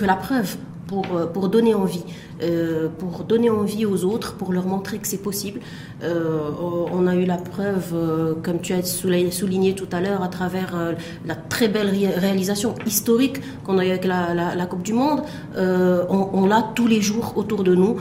la 0.05 0.15
preuve 0.15 0.55
pour 0.87 1.49
donner 1.49 1.73
envie. 1.73 2.03
Euh, 2.41 2.87
pour 2.99 3.23
donner 3.23 3.49
envie 3.49 3.85
aux 3.85 4.03
autres, 4.03 4.35
pour 4.35 4.53
leur 4.53 4.67
montrer 4.67 4.99
que 4.99 5.07
c'est 5.07 5.21
possible. 5.21 5.59
Euh, 6.03 6.51
on 6.93 7.07
a 7.07 7.15
eu 7.15 7.25
la 7.25 7.37
preuve, 7.37 7.93
euh, 7.95 8.33
comme 8.43 8.59
tu 8.59 8.73
as 8.73 8.83
souligné 8.83 9.73
tout 9.73 9.87
à 9.91 10.01
l'heure, 10.01 10.21
à 10.21 10.27
travers 10.27 10.75
euh, 10.75 10.93
la 11.25 11.33
très 11.33 11.67
belle 11.67 11.89
réalisation 11.89 12.75
historique 12.85 13.41
qu'on 13.63 13.79
a 13.79 13.85
eu 13.85 13.89
avec 13.89 14.05
la, 14.05 14.35
la, 14.35 14.53
la 14.53 14.65
Coupe 14.67 14.83
du 14.83 14.93
Monde. 14.93 15.21
Euh, 15.55 16.03
on, 16.09 16.29
on 16.33 16.45
l'a 16.45 16.63
tous 16.75 16.85
les 16.85 17.01
jours 17.01 17.33
autour 17.37 17.63
de 17.63 17.73
nous. 17.73 17.97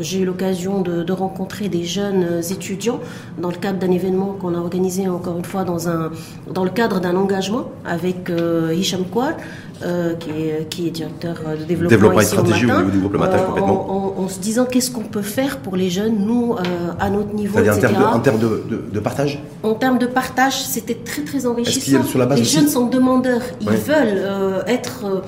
J'ai 0.00 0.20
eu 0.20 0.24
l'occasion 0.26 0.82
de, 0.82 1.02
de, 1.02 1.12
rencontrer 1.12 1.68
des 1.68 1.84
jeunes 1.84 2.42
étudiants 2.50 3.00
dans 3.38 3.48
le 3.48 3.56
cadre 3.56 3.78
d'un 3.78 3.90
événement 3.90 4.36
qu'on 4.38 4.54
a 4.54 4.58
organisé 4.58 5.08
encore 5.08 5.38
une 5.38 5.44
fois 5.44 5.64
dans, 5.64 5.88
un, 5.88 6.10
dans 6.52 6.64
le 6.64 6.70
cadre 6.70 7.00
d'un 7.00 7.16
engagement 7.16 7.70
avec 7.84 8.30
Hicham 8.74 9.04
Kouar. 9.04 9.34
Euh, 9.82 10.14
qui, 10.14 10.30
est, 10.30 10.68
qui, 10.70 10.86
est, 10.86 10.90
directeur 10.90 11.34
de 11.34 11.64
développement, 11.64 11.90
développement 11.90 12.20
ici 12.22 12.34
et 12.34 12.38
stratégie 12.38 12.64
au, 12.64 12.68
matin, 12.68 12.90
au, 13.04 13.05
groupe 13.08 13.12
Le 13.12 13.18
Matin, 13.18 13.38
euh, 13.42 13.46
complètement. 13.46 13.90
En, 13.90 14.20
en, 14.20 14.24
en, 14.24 14.28
se 14.28 14.38
disant 14.40 14.64
qu'est-ce 14.64 14.90
qu'on 14.90 15.02
peut 15.02 15.22
faire 15.22 15.58
pour 15.58 15.76
les 15.76 15.90
jeunes, 15.90 16.16
nous, 16.18 16.54
euh, 16.54 16.92
à 16.98 17.10
notre 17.10 17.32
niveau, 17.34 17.58
etc. 17.58 17.72
En 17.76 17.80
termes, 17.80 17.94
de, 17.94 18.04
en 18.04 18.20
termes 18.20 18.38
de, 18.38 18.64
de, 18.68 18.84
de, 18.92 19.00
partage 19.00 19.42
En 19.62 19.74
termes 19.74 19.98
de 19.98 20.06
partage, 20.06 20.60
c'était 20.60 20.94
très 20.94 21.22
très 21.22 21.46
enrichissant. 21.46 22.02
Sur 22.04 22.18
la 22.18 22.26
base 22.26 22.38
les 22.38 22.44
jeunes 22.44 22.68
sont 22.68 22.86
demandeurs, 22.86 23.42
ils 23.60 23.68
ouais. 23.68 23.76
veulent 23.76 24.64
être, 24.66 25.22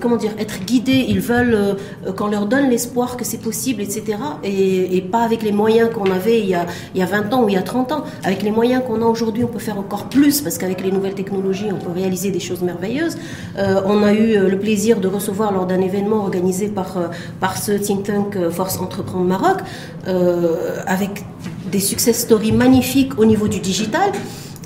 comment 0.00 0.16
dire, 0.16 0.32
être 0.38 0.64
guidés, 0.64 1.04
ils 1.08 1.20
veulent 1.20 1.76
qu'on 2.16 2.28
leur 2.28 2.46
donne 2.46 2.70
l'espoir 2.70 3.16
que 3.16 3.24
c'est 3.24 3.40
possible, 3.40 3.82
etc. 3.82 4.18
Et, 4.44 5.02
pas 5.12 5.22
avec 5.22 5.42
les 5.42 5.52
moyens 5.52 5.90
qu'on 5.90 6.10
avait 6.10 6.40
il 6.40 6.48
y, 6.48 6.54
a, 6.54 6.66
il 6.94 7.00
y 7.00 7.02
a 7.02 7.06
20 7.06 7.32
ans 7.32 7.44
ou 7.44 7.48
il 7.48 7.54
y 7.54 7.58
a 7.58 7.62
30 7.62 7.92
ans. 7.92 8.04
Avec 8.24 8.42
les 8.42 8.50
moyens 8.50 8.82
qu'on 8.86 9.00
a 9.00 9.06
aujourd'hui, 9.06 9.44
on 9.44 9.48
peut 9.48 9.58
faire 9.58 9.78
encore 9.78 10.04
plus 10.08 10.40
parce 10.42 10.58
qu'avec 10.58 10.82
les 10.82 10.90
nouvelles 10.90 11.14
technologies, 11.14 11.68
on 11.72 11.78
peut 11.78 11.92
réaliser 11.92 12.30
des 12.30 12.40
choses 12.40 12.62
merveilleuses. 12.62 13.16
Euh, 13.56 13.80
on 13.86 14.02
a 14.02 14.12
eu 14.12 14.38
le 14.38 14.58
plaisir 14.58 15.00
de 15.00 15.08
recevoir 15.08 15.52
lors 15.52 15.66
d'un 15.66 15.80
événement 15.80 16.18
organisé 16.18 16.68
par, 16.68 16.96
par 17.40 17.56
ce 17.56 17.72
think 17.72 18.04
tank 18.04 18.36
Force 18.50 18.78
Entreprendre 18.80 19.24
Maroc, 19.24 19.58
euh, 20.06 20.80
avec 20.86 21.24
des 21.70 21.80
success 21.80 22.20
stories 22.20 22.52
magnifiques 22.52 23.18
au 23.18 23.24
niveau 23.24 23.48
du 23.48 23.60
digital, 23.60 24.10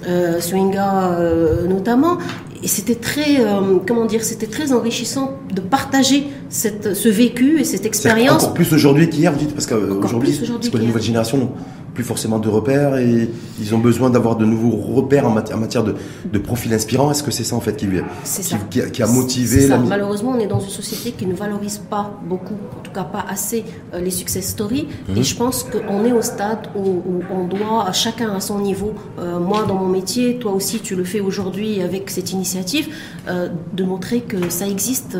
euh, 0.06 0.40
Swinga 0.40 1.12
euh, 1.12 1.66
notamment. 1.66 2.18
Et 2.62 2.68
c'était 2.68 2.94
très, 2.94 3.40
euh, 3.40 3.78
comment 3.86 4.06
dire, 4.06 4.22
c'était 4.22 4.46
très 4.46 4.72
enrichissant 4.72 5.32
de 5.52 5.60
partager 5.60 6.28
cette, 6.48 6.94
ce 6.94 7.08
vécu 7.08 7.60
et 7.60 7.64
cette 7.64 7.84
expérience. 7.84 8.44
Encore 8.44 8.54
plus 8.54 8.72
aujourd'hui 8.72 9.10
qu'hier, 9.10 9.32
vous 9.32 9.38
dites, 9.38 9.52
parce 9.52 9.66
qu'aujourd'hui, 9.66 10.32
parce 10.40 10.68
que 10.68 10.78
les 10.78 10.86
nouvelles 10.86 11.02
générations 11.02 11.38
n'ont 11.38 11.52
plus 11.94 12.04
forcément 12.04 12.38
de 12.38 12.48
repères 12.48 12.96
et 12.96 13.28
ils 13.60 13.74
ont 13.74 13.78
besoin 13.78 14.10
d'avoir 14.10 14.36
de 14.36 14.44
nouveaux 14.44 14.76
repères 14.76 15.26
en 15.26 15.30
matière, 15.30 15.56
en 15.56 15.60
matière 15.60 15.84
de, 15.84 15.94
de 16.24 16.38
profil 16.38 16.72
inspirant. 16.72 17.10
Est-ce 17.10 17.22
que 17.22 17.30
c'est 17.30 17.44
ça 17.44 17.56
en 17.56 17.60
fait 17.60 17.76
qui, 17.76 17.86
qui, 17.86 18.56
qui, 18.70 18.80
a, 18.80 18.90
qui 18.90 19.02
a, 19.02 19.06
motivé 19.06 19.68
la... 19.68 19.78
Malheureusement, 19.78 20.32
on 20.36 20.40
est 20.40 20.46
dans 20.46 20.60
une 20.60 20.70
société 20.70 21.12
qui 21.12 21.26
ne 21.26 21.34
valorise 21.34 21.78
pas 21.78 22.18
beaucoup, 22.24 22.56
en 22.78 22.82
tout 22.82 22.92
cas 22.92 23.04
pas 23.04 23.24
assez, 23.28 23.64
euh, 23.94 24.00
les 24.00 24.10
success 24.10 24.48
stories. 24.48 24.88
Mmh. 25.08 25.16
Et 25.16 25.22
je 25.22 25.36
pense 25.36 25.64
qu'on 25.64 26.04
est 26.04 26.12
au 26.12 26.22
stade 26.22 26.68
où, 26.74 26.80
où, 26.80 27.22
on 27.30 27.44
doit, 27.44 27.92
chacun 27.92 28.34
à 28.34 28.40
son 28.40 28.58
niveau, 28.58 28.94
euh, 29.18 29.38
moi 29.38 29.64
dans 29.66 29.74
mon 29.74 29.88
métier, 29.88 30.38
toi 30.38 30.52
aussi 30.52 30.80
tu 30.80 30.96
le 30.96 31.04
fais 31.04 31.20
aujourd'hui 31.20 31.82
avec 31.82 32.10
cette 32.10 32.32
initiative, 32.32 32.88
euh, 33.28 33.48
de 33.72 33.84
montrer 33.84 34.20
que 34.20 34.48
ça 34.48 34.66
existe 34.66 35.16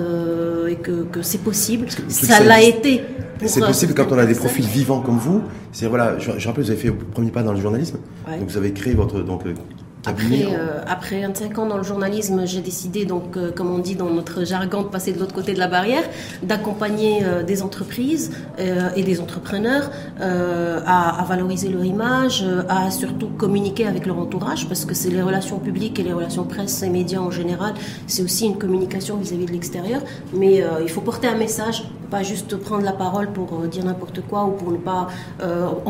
et 0.68 0.76
que, 0.76 1.04
que 1.04 1.22
c'est 1.22 1.38
possible. 1.38 1.86
Ça 2.08 2.42
l'a 2.42 2.62
été. 2.62 3.02
C'est 3.46 3.60
possible 3.60 3.94
quand 3.94 4.10
on 4.10 4.18
a 4.18 4.26
des 4.26 4.34
profils 4.34 4.64
vivants 4.64 5.00
comme 5.00 5.18
vous. 5.18 5.42
C'est 5.72 5.86
voilà, 5.86 6.18
je, 6.18 6.30
je 6.36 6.46
rappelle, 6.48 6.61
vous 6.62 6.70
avez 6.70 6.80
fait 6.80 6.88
le 6.88 6.96
premier 6.96 7.30
pas 7.30 7.42
dans 7.42 7.52
le 7.52 7.60
journalisme. 7.60 7.98
Ouais. 8.28 8.38
Donc 8.38 8.48
vous 8.48 8.56
avez 8.56 8.72
créé 8.72 8.94
votre 8.94 9.20
donc 9.20 9.42
après, 10.04 10.46
euh, 10.46 10.80
après 10.86 11.20
25 11.20 11.58
ans 11.58 11.66
dans 11.66 11.76
le 11.76 11.84
journalisme, 11.84 12.44
j'ai 12.44 12.60
décidé, 12.60 13.04
donc, 13.04 13.36
euh, 13.36 13.52
comme 13.52 13.70
on 13.70 13.78
dit 13.78 13.94
dans 13.94 14.10
notre 14.10 14.44
jargon, 14.44 14.82
de 14.82 14.88
passer 14.88 15.12
de 15.12 15.20
l'autre 15.20 15.34
côté 15.34 15.54
de 15.54 15.60
la 15.60 15.68
barrière, 15.68 16.02
d'accompagner 16.42 17.20
euh, 17.22 17.44
des 17.44 17.62
entreprises 17.62 18.32
euh, 18.58 18.90
et 18.96 19.04
des 19.04 19.20
entrepreneurs 19.20 19.90
euh, 20.20 20.80
à, 20.86 21.20
à, 21.20 21.24
valoriser 21.24 21.68
leur 21.68 21.84
image, 21.84 22.44
à 22.68 22.90
surtout 22.90 23.28
communiquer 23.28 23.86
avec 23.86 24.06
leur 24.06 24.18
entourage, 24.18 24.66
parce 24.66 24.84
que 24.84 24.94
c'est 24.94 25.10
les 25.10 25.22
relations 25.22 25.60
publiques 25.60 26.00
et 26.00 26.02
les 26.02 26.12
relations 26.12 26.44
presse 26.44 26.82
et 26.82 26.90
médias 26.90 27.20
en 27.20 27.30
général, 27.30 27.74
c'est 28.08 28.22
aussi 28.22 28.46
une 28.46 28.58
communication 28.58 29.16
vis-à-vis 29.16 29.44
-vis 29.44 29.48
de 29.48 29.52
l'extérieur. 29.52 30.00
Mais 30.34 30.64
il 30.82 30.88
faut 30.88 31.00
porter 31.00 31.28
un 31.28 31.36
message, 31.36 31.84
pas 32.14 32.22
juste 32.22 32.56
prendre 32.56 32.84
la 32.84 32.96
parole 33.04 33.28
pour 33.36 33.48
dire 33.74 33.84
n'importe 33.84 34.20
quoi 34.28 34.40
ou 34.44 34.52
pour 34.60 34.70
ne 34.70 34.82
pas 34.90 35.08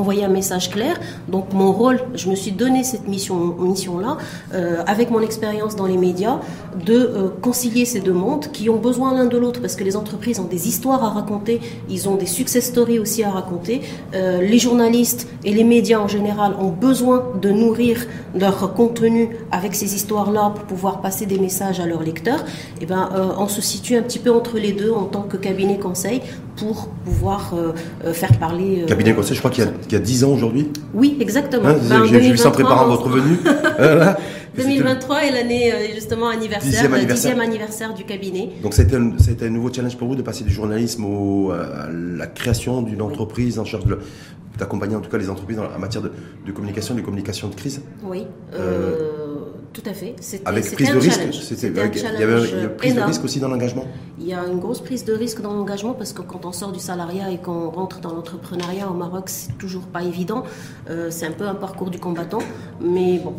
envoyer 0.01 0.25
un 0.25 0.35
message 0.41 0.71
clair. 0.71 0.95
Donc 1.29 1.53
mon 1.53 1.73
rôle, 1.73 1.99
je 2.15 2.29
me 2.29 2.37
suis 2.37 2.53
donné 2.53 2.85
cette 2.85 3.09
mission, 3.09 3.37
mission 3.59 3.99
là, 3.99 4.17
euh, 4.55 4.83
avec 4.87 5.11
mon 5.11 5.21
expérience 5.21 5.77
dans 5.77 5.87
les 5.87 5.97
médias, 5.97 6.39
de 6.85 6.95
euh, 6.95 7.29
concilier 7.41 7.85
ces 7.85 8.01
deux 8.01 8.13
mondes 8.13 8.47
qui 8.53 8.69
ont 8.71 8.77
besoin 8.77 9.15
l'un 9.15 9.27
de 9.27 9.37
l'autre 9.37 9.61
parce 9.61 9.77
que 9.77 9.85
les 9.85 9.97
entreprises 9.97 10.39
ont 10.41 10.51
des 10.57 10.69
histoires 10.69 11.03
à 11.05 11.11
raconter, 11.11 11.61
ils 11.89 12.09
ont 12.09 12.17
des 12.17 12.27
success 12.27 12.67
stories 12.67 12.99
aussi 12.99 13.23
à 13.25 13.31
raconter. 13.31 13.83
Euh, 14.15 14.41
les 14.41 14.59
journalistes 14.59 15.29
et 15.45 15.53
les 15.53 15.65
médias 15.65 15.99
en 15.99 16.09
général 16.09 16.55
ont 16.59 16.71
besoin 16.71 17.25
de 17.41 17.51
nourrir 17.51 18.07
leur 18.35 18.75
contenu 18.75 19.37
avec 19.51 19.75
ces 19.75 19.95
histoires-là 19.95 20.53
pour 20.55 20.65
pouvoir 20.65 21.01
passer 21.01 21.27
des 21.27 21.39
messages 21.39 21.81
à 21.81 21.87
leurs 21.87 22.03
lecteurs. 22.03 22.45
Et 22.81 22.87
ben, 22.87 23.11
euh, 23.15 23.29
on 23.39 23.49
se 23.49 23.61
situe 23.61 23.97
un 23.97 24.03
petit 24.03 24.19
peu 24.19 24.33
entre 24.33 24.59
les 24.59 24.73
deux 24.73 24.93
en 24.93 25.05
tant 25.05 25.23
que 25.23 25.37
cabinet 25.37 25.79
conseil 25.79 26.12
pour 26.57 26.89
pouvoir 27.05 27.55
euh, 27.55 28.13
faire 28.13 28.39
parler. 28.39 28.85
cabinet 28.87 29.15
conseil, 29.15 29.35
je 29.35 29.41
crois 29.41 29.51
qu'il 29.51 29.65
y, 29.65 29.93
y, 29.93 29.97
a 29.97 30.01
10 30.01 30.25
ans 30.25 30.31
aujourd'hui. 30.31 30.69
Oui, 30.95 31.17
exactement. 31.21 31.69
Hein, 31.69 31.77
ben, 31.89 32.05
J'ai 32.05 32.21
vu 32.21 32.37
ça 32.37 32.49
en 32.49 32.53
préparant 32.53 32.87
votre 32.87 33.09
venue. 33.09 33.39
voilà. 33.79 34.19
2023 34.55 35.25
est 35.25 35.31
l'année 35.31 35.73
justement 35.95 36.29
anniversaire, 36.29 36.71
dixième 36.71 36.93
anniversaire. 36.93 37.31
dixième 37.33 37.41
anniversaire 37.41 37.95
du 37.95 38.05
cabinet. 38.05 38.51
Donc 38.63 38.75
c'était 38.75 38.97
un, 38.97 39.13
un, 39.41 39.49
nouveau 39.49 39.73
challenge 39.73 39.97
pour 39.97 40.09
vous 40.09 40.15
de 40.15 40.21
passer 40.21 40.45
du 40.45 40.53
journalisme 40.53 41.07
au, 41.07 41.53
à 41.53 41.89
la 41.91 42.27
création 42.27 42.83
d'une 42.83 43.01
entreprise 43.01 43.59
en 43.59 43.65
charge 43.65 43.87
de, 43.87 43.99
d'accompagner 44.59 44.97
en 44.97 45.01
tout 45.01 45.11
cas 45.11 45.19
les 45.19 45.31
entreprises 45.31 45.59
en 45.59 45.79
matière 45.79 46.03
de, 46.03 46.13
de, 46.47 46.53
communication, 46.53 46.95
de 46.95 47.01
communication 47.01 47.49
de 47.49 47.55
crise? 47.55 47.83
Oui, 48.03 48.27
euh, 48.55 48.59
euh, 48.59 49.12
tout 49.73 49.83
à 49.87 49.95
fait. 49.95 50.15
Avec 50.45 50.73
prise 50.73 50.91
de 50.91 50.99
risque, 50.99 51.21
il 51.63 51.77
y 51.77 52.23
avait 52.23 52.63
une 52.63 52.69
prise 52.77 52.93
énorme. 52.93 53.07
de 53.07 53.13
risque 53.13 53.25
aussi 53.25 53.41
dans 53.41 53.49
l'engagement. 53.49 53.87
Il 54.19 54.27
y 54.27 54.35
a 54.35 54.45
une 54.47 54.59
grosse 54.59 54.81
prise 54.81 55.05
de 55.05 55.15
risque 55.15 55.41
dans 55.41 55.53
l'engagement 55.53 55.95
parce 55.95 56.13
que 56.13 56.23
quand 56.23 56.45
on 56.45 56.53
sort 56.53 56.73
du 56.73 56.81
salariat 56.81 57.31
et 57.31 57.39
qu'on 57.39 57.71
rentre 57.71 58.01
dans 58.01 58.13
l'entrepreneuriat 58.13 58.89
au 58.89 58.95
Maroc, 58.95 59.25
c'est 59.29 59.57
toujours 59.59 59.85
pas 59.85 60.03
évident. 60.03 60.45
Euh, 60.91 61.09
c'est 61.11 61.27
un 61.27 61.33
peu 61.33 61.47
un 61.47 61.55
parcours 61.55 61.91
du 61.91 61.99
combattant, 61.99 62.43
mais 62.81 63.19
bon, 63.19 63.35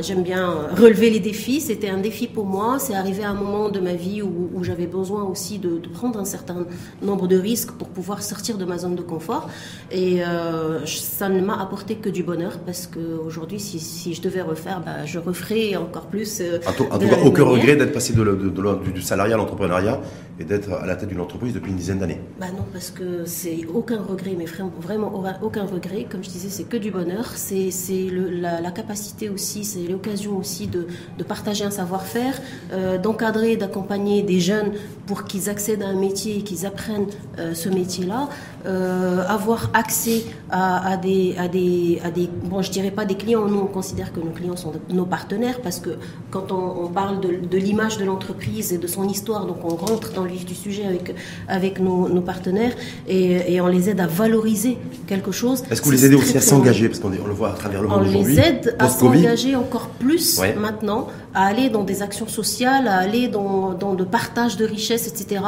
J'aime 0.00 0.22
bien 0.22 0.68
relever 0.76 1.10
les 1.10 1.20
défis. 1.20 1.60
C'était 1.60 1.88
un 1.88 1.98
défi 1.98 2.26
pour 2.26 2.44
moi. 2.44 2.78
C'est 2.78 2.94
arrivé 2.94 3.24
à 3.24 3.30
un 3.30 3.34
moment 3.34 3.68
de 3.68 3.80
ma 3.80 3.94
vie 3.94 4.22
où, 4.22 4.50
où 4.54 4.64
j'avais 4.64 4.86
besoin 4.86 5.24
aussi 5.24 5.58
de, 5.58 5.78
de, 5.78 5.88
prendre 5.88 6.18
un 6.18 6.24
certain 6.24 6.66
nombre 7.02 7.26
de 7.26 7.36
risques 7.36 7.72
pour 7.72 7.88
pouvoir 7.88 8.22
sortir 8.22 8.58
de 8.58 8.64
ma 8.64 8.78
zone 8.78 8.96
de 8.96 9.02
confort. 9.02 9.48
Et 9.90 10.22
euh, 10.24 10.84
ça 10.86 11.28
ne 11.28 11.40
m'a 11.40 11.60
apporté 11.60 11.96
que 11.96 12.08
du 12.08 12.22
bonheur 12.22 12.58
parce 12.64 12.86
qu'aujourd'hui, 12.86 13.60
si, 13.60 13.80
si, 13.80 14.14
je 14.14 14.22
devais 14.22 14.42
refaire, 14.42 14.82
bah, 14.84 15.04
je 15.04 15.18
referais 15.18 15.76
encore 15.76 16.06
plus. 16.06 16.40
Euh, 16.40 16.58
en 16.66 16.72
tout, 16.72 16.86
en 16.90 16.98
tout 16.98 17.08
cas, 17.08 17.16
aucun 17.24 17.44
manière. 17.44 17.60
regret 17.60 17.76
d'être 17.76 17.92
passé 17.92 18.12
de, 18.12 18.24
de, 18.24 18.82
du, 18.84 18.92
du 18.92 19.02
salariat 19.02 19.34
à 19.34 19.38
l'entrepreneuriat 19.38 20.00
et 20.38 20.44
d'être 20.44 20.72
à 20.72 20.86
la 20.86 20.96
tête 20.96 21.08
d'une 21.08 21.20
entreprise 21.20 21.54
depuis 21.54 21.70
une 21.70 21.76
dizaine 21.76 21.98
d'années. 21.98 22.20
Bah 22.40 22.46
non, 22.56 22.64
parce 22.72 22.90
que 22.90 23.24
c'est 23.26 23.66
aucun 23.72 24.02
regret, 24.02 24.34
mais 24.36 24.46
vraiment 24.80 25.12
aucun 25.42 25.64
regret. 25.64 26.06
Comme 26.10 26.22
je 26.24 26.30
disais, 26.30 26.48
c'est 26.48 26.64
que 26.64 26.76
du 26.76 26.90
bonheur. 26.90 27.26
C'est 27.34 27.70
la, 28.10 28.60
la 28.60 28.70
capacité 28.70 29.28
aussi 29.28 29.61
c'est 29.64 29.86
l'occasion 29.86 30.38
aussi 30.38 30.66
de, 30.66 30.86
de, 31.18 31.24
partager 31.24 31.64
un 31.64 31.70
savoir-faire, 31.70 32.40
euh, 32.72 32.98
d'encadrer, 32.98 33.56
d'accompagner 33.56 34.22
des 34.22 34.40
jeunes 34.40 34.72
pour 35.06 35.24
qu'ils 35.24 35.48
accèdent 35.48 35.82
à 35.82 35.88
un 35.88 35.98
métier 35.98 36.38
et 36.38 36.42
qu'ils 36.42 36.66
apprennent 36.66 37.06
euh, 37.38 37.54
ce 37.54 37.68
métier-là, 37.68 38.28
euh, 38.66 39.24
avoir 39.26 39.70
accès 39.74 40.22
à, 40.50 40.92
à, 40.92 40.96
des, 40.96 41.34
à, 41.38 41.48
des, 41.48 42.00
à 42.04 42.10
des, 42.10 42.28
bon, 42.44 42.62
je 42.62 42.70
dirais 42.70 42.90
pas 42.90 43.04
des 43.04 43.16
clients, 43.16 43.46
nous 43.46 43.58
on 43.58 43.66
considère 43.66 44.12
que 44.12 44.20
nos 44.20 44.30
clients 44.30 44.56
sont 44.56 44.72
de, 44.72 44.94
nos 44.94 45.06
partenaires 45.06 45.60
parce 45.60 45.80
que 45.80 45.90
quand 46.30 46.52
on, 46.52 46.84
on 46.84 46.88
parle 46.88 47.20
de, 47.20 47.58
l'image 47.58 47.98
de 47.98 48.04
l'entreprise 48.04 48.72
et 48.72 48.78
de 48.78 48.86
son 48.86 49.08
histoire, 49.08 49.46
donc 49.46 49.58
on 49.64 49.74
rentre 49.74 50.12
dans 50.12 50.24
le 50.24 50.30
vif 50.30 50.44
du 50.44 50.54
sujet 50.54 50.84
avec, 50.84 51.14
avec 51.48 51.80
nos, 51.80 52.08
nos 52.08 52.20
partenaires 52.20 52.72
et, 53.08 53.54
et, 53.54 53.60
on 53.60 53.66
les 53.66 53.90
aide 53.90 54.00
à 54.00 54.06
valoriser 54.06 54.78
quelque 55.06 55.32
chose. 55.32 55.62
Est-ce 55.70 55.80
que 55.80 55.86
vous 55.86 55.92
les 55.92 56.06
aidez 56.06 56.16
aussi 56.16 56.36
à 56.36 56.40
s'engager? 56.40 56.88
Parce 56.88 57.00
qu'on 57.00 57.10
le 57.10 57.34
voit 57.34 57.50
à 57.50 57.54
travers 57.54 57.82
le 57.82 57.88
monde 57.88 58.06
aujourd'hui. 58.06 58.38
On 59.51 59.51
encore 59.56 59.88
plus 59.88 60.38
ouais. 60.38 60.54
maintenant 60.54 61.08
à 61.34 61.46
aller 61.46 61.70
dans 61.70 61.84
des 61.84 62.02
actions 62.02 62.28
sociales, 62.28 62.88
à 62.88 62.96
aller 62.96 63.28
dans, 63.28 63.72
dans 63.72 63.94
le 63.94 64.04
partage 64.04 64.56
de 64.56 64.64
richesses, 64.64 65.06
etc. 65.06 65.42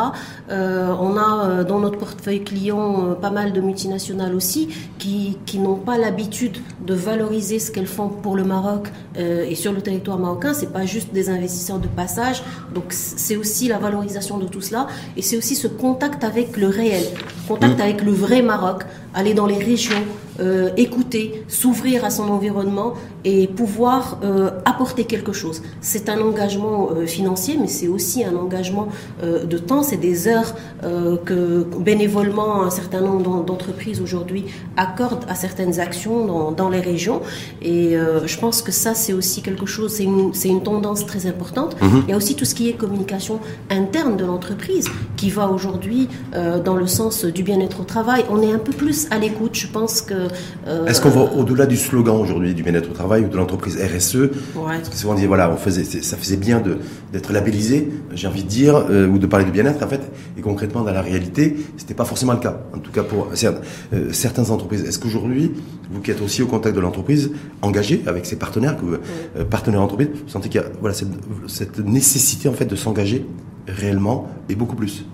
Euh, 0.51 0.95
on 1.01 1.17
a 1.17 1.47
euh, 1.47 1.65
dans 1.65 1.79
notre 1.79 1.99
portefeuille 1.99 2.45
client 2.45 3.09
euh, 3.09 3.15
pas 3.15 3.31
mal 3.31 3.53
de 3.53 3.61
multinationales 3.61 4.35
aussi 4.35 4.69
qui, 4.99 5.39
qui 5.47 5.59
n'ont 5.59 5.77
pas 5.77 5.99
l'habitude 5.99 6.59
de 6.87 6.95
valoriser 6.95 7.59
ce 7.59 7.71
qu'elles 7.71 7.87
font 7.87 8.09
pour 8.09 8.37
le 8.37 8.45
Maroc 8.45 8.89
euh, 9.17 9.45
et 9.49 9.55
sur 9.55 9.73
le 9.73 9.81
territoire 9.81 10.19
marocain. 10.19 10.55
C'est 10.55 10.73
pas 10.73 10.87
juste 10.87 11.13
des 11.13 11.29
investisseurs 11.29 11.79
de 11.79 11.89
passage. 11.89 12.43
Donc 12.75 12.87
c'est 12.91 13.37
aussi 13.37 13.69
la 13.69 13.79
valorisation 13.79 14.39
de 14.39 14.47
tout 14.47 14.61
cela 14.61 14.87
et 15.17 15.23
c'est 15.23 15.37
aussi 15.37 15.55
ce 15.55 15.69
contact 15.69 16.25
avec 16.25 16.57
le 16.57 16.69
réel, 16.69 17.05
contact 17.49 17.81
avec 17.81 18.03
le 18.03 18.13
vrai 18.13 18.43
Maroc, 18.43 18.85
aller 19.15 19.35
dans 19.35 19.47
les 19.47 19.59
régions, 19.59 20.05
euh, 20.41 20.71
écouter, 20.77 21.45
s'ouvrir 21.47 22.05
à 22.05 22.11
son 22.11 22.29
environnement 22.29 22.95
et 23.25 23.47
pouvoir 23.47 24.19
euh, 24.25 24.51
apporter 24.65 25.05
quelque 25.05 25.33
chose. 25.33 25.63
C'est 25.81 26.09
un 26.09 26.21
engagement 26.21 26.91
euh, 26.91 27.07
financier, 27.07 27.57
mais 27.61 27.67
c'est 27.67 27.89
aussi 27.89 28.25
un 28.25 28.35
engagement 28.37 28.89
euh, 29.23 29.45
de 29.45 29.59
temps. 29.59 29.83
C'est 29.83 29.97
des 29.97 30.29
heures 30.29 30.55
euh, 30.83 31.17
que 31.17 31.67
bénévolement 31.79 32.63
un 32.63 32.71
certain 32.71 33.01
nombre 33.01 33.45
d'entreprises 33.45 34.01
aujourd'hui 34.01 34.45
accordent 34.77 35.25
à 35.29 35.35
certaines 35.35 35.81
actions 35.81 36.27
dans, 36.27 36.53
dans 36.53 36.69
les 36.69 36.81
régions. 36.81 37.21
Et 37.63 37.97
je 38.25 38.39
pense 38.39 38.63
que 38.63 38.73
ça, 38.73 38.95
c'est 38.95 39.13
aussi 39.13 39.43
quelque 39.43 39.67
chose, 39.67 39.95
c'est 39.95 40.05
une, 40.05 40.33
une 40.45 40.63
tendance 40.63 41.07
très 41.07 41.27
importante. 41.27 41.77
Il 41.83 42.11
y 42.11 42.13
a 42.13 42.17
aussi 42.17 42.35
tout 42.35 42.45
ce 42.45 42.55
qui 42.55 42.69
est 42.69 42.73
communication 42.73 43.41
interne 43.71 44.17
de 44.17 44.25
l'entreprise 44.25 44.89
qui 45.17 45.31
va 45.31 45.49
aujourd'hui 45.49 46.09
dans 46.65 46.75
le 46.75 46.87
sens 46.87 47.25
du 47.25 47.43
bien-être 47.43 47.81
au 47.81 47.85
travail. 47.85 48.25
On 48.31 48.43
est 48.43 48.53
un 48.53 48.59
peu 48.59 48.73
plus 48.73 49.07
à 49.11 49.19
l'écoute. 49.19 49.55
Je 49.55 49.67
pense 49.67 50.03
que 50.03 50.29
Est-ce 50.87 51.01
qu'on 51.01 51.11
va 51.11 51.33
au-delà 51.35 51.67
du 51.67 51.77
slogan 51.77 52.17
aujourd'hui 52.17 52.55
du 52.55 52.63
bien-être 52.63 52.91
au 52.91 52.95
travail 52.95 53.25
ou 53.25 53.29
de 53.29 53.37
l'entreprise 53.37 53.79
RSE 53.81 54.15
Ouais. 54.17 54.31
Parce 54.55 54.89
que 54.89 54.97
souvent 54.97 55.15
on 55.15 55.17
dit 55.17 55.27
voilà, 55.27 55.51
on 55.51 55.57
faisait, 55.65 55.85
ça 56.03 56.17
faisait 56.17 56.37
bien 56.37 56.63
d'être 57.13 57.33
labellisé, 57.33 57.89
j'ai 58.15 58.29
envie 58.29 58.45
de 58.45 58.49
dire, 58.49 58.77
euh, 58.91 59.09
ou 59.09 59.19
de 59.19 59.27
parler 59.27 59.45
de 59.45 59.51
bien-être 59.51 59.83
en 59.85 59.89
fait. 59.89 60.01
Et 60.39 60.41
concrètement 60.41 60.83
dans 60.83 60.93
la 60.93 61.03
réalité, 61.03 61.57
c'était 61.77 61.95
pas 61.95 62.05
forcément 62.05 62.33
le 62.33 62.39
cas. 62.39 62.61
En 62.75 62.79
tout 62.79 62.93
cas 62.93 63.03
pour 63.03 63.33
cer- 63.33 63.55
euh, 63.93 64.13
certaines 64.13 64.51
entreprises. 64.51 64.85
Est-ce 64.85 64.99
qu'aujourd'hui, 64.99 65.53
vous 65.91 66.01
qui 66.01 66.11
êtes 66.11 66.23
aussi 66.23 66.43
au 66.43 66.47
contact 66.47 66.75
de 66.77 66.81
l'entreprise, 66.81 67.31
engagé 67.63 68.03
avec 68.07 68.27
ses 68.27 68.37
partenaires, 68.37 68.77
que, 68.77 69.01
euh, 69.39 69.45
partenaires 69.45 69.83
entreprises, 69.83 70.09
vous 70.25 70.29
sentez 70.31 70.49
qu'il 70.49 70.61
y 70.61 70.65
a 70.65 70.69
voilà 70.81 70.95
cette, 70.95 71.09
cette 71.49 71.79
nécessité 71.79 72.49
en 72.49 72.53
fait 72.53 72.67
de 72.67 72.77
s'engager 72.77 73.25
réellement 73.67 74.29
et 74.49 74.55
beaucoup 74.55 74.77
plus? 74.77 75.05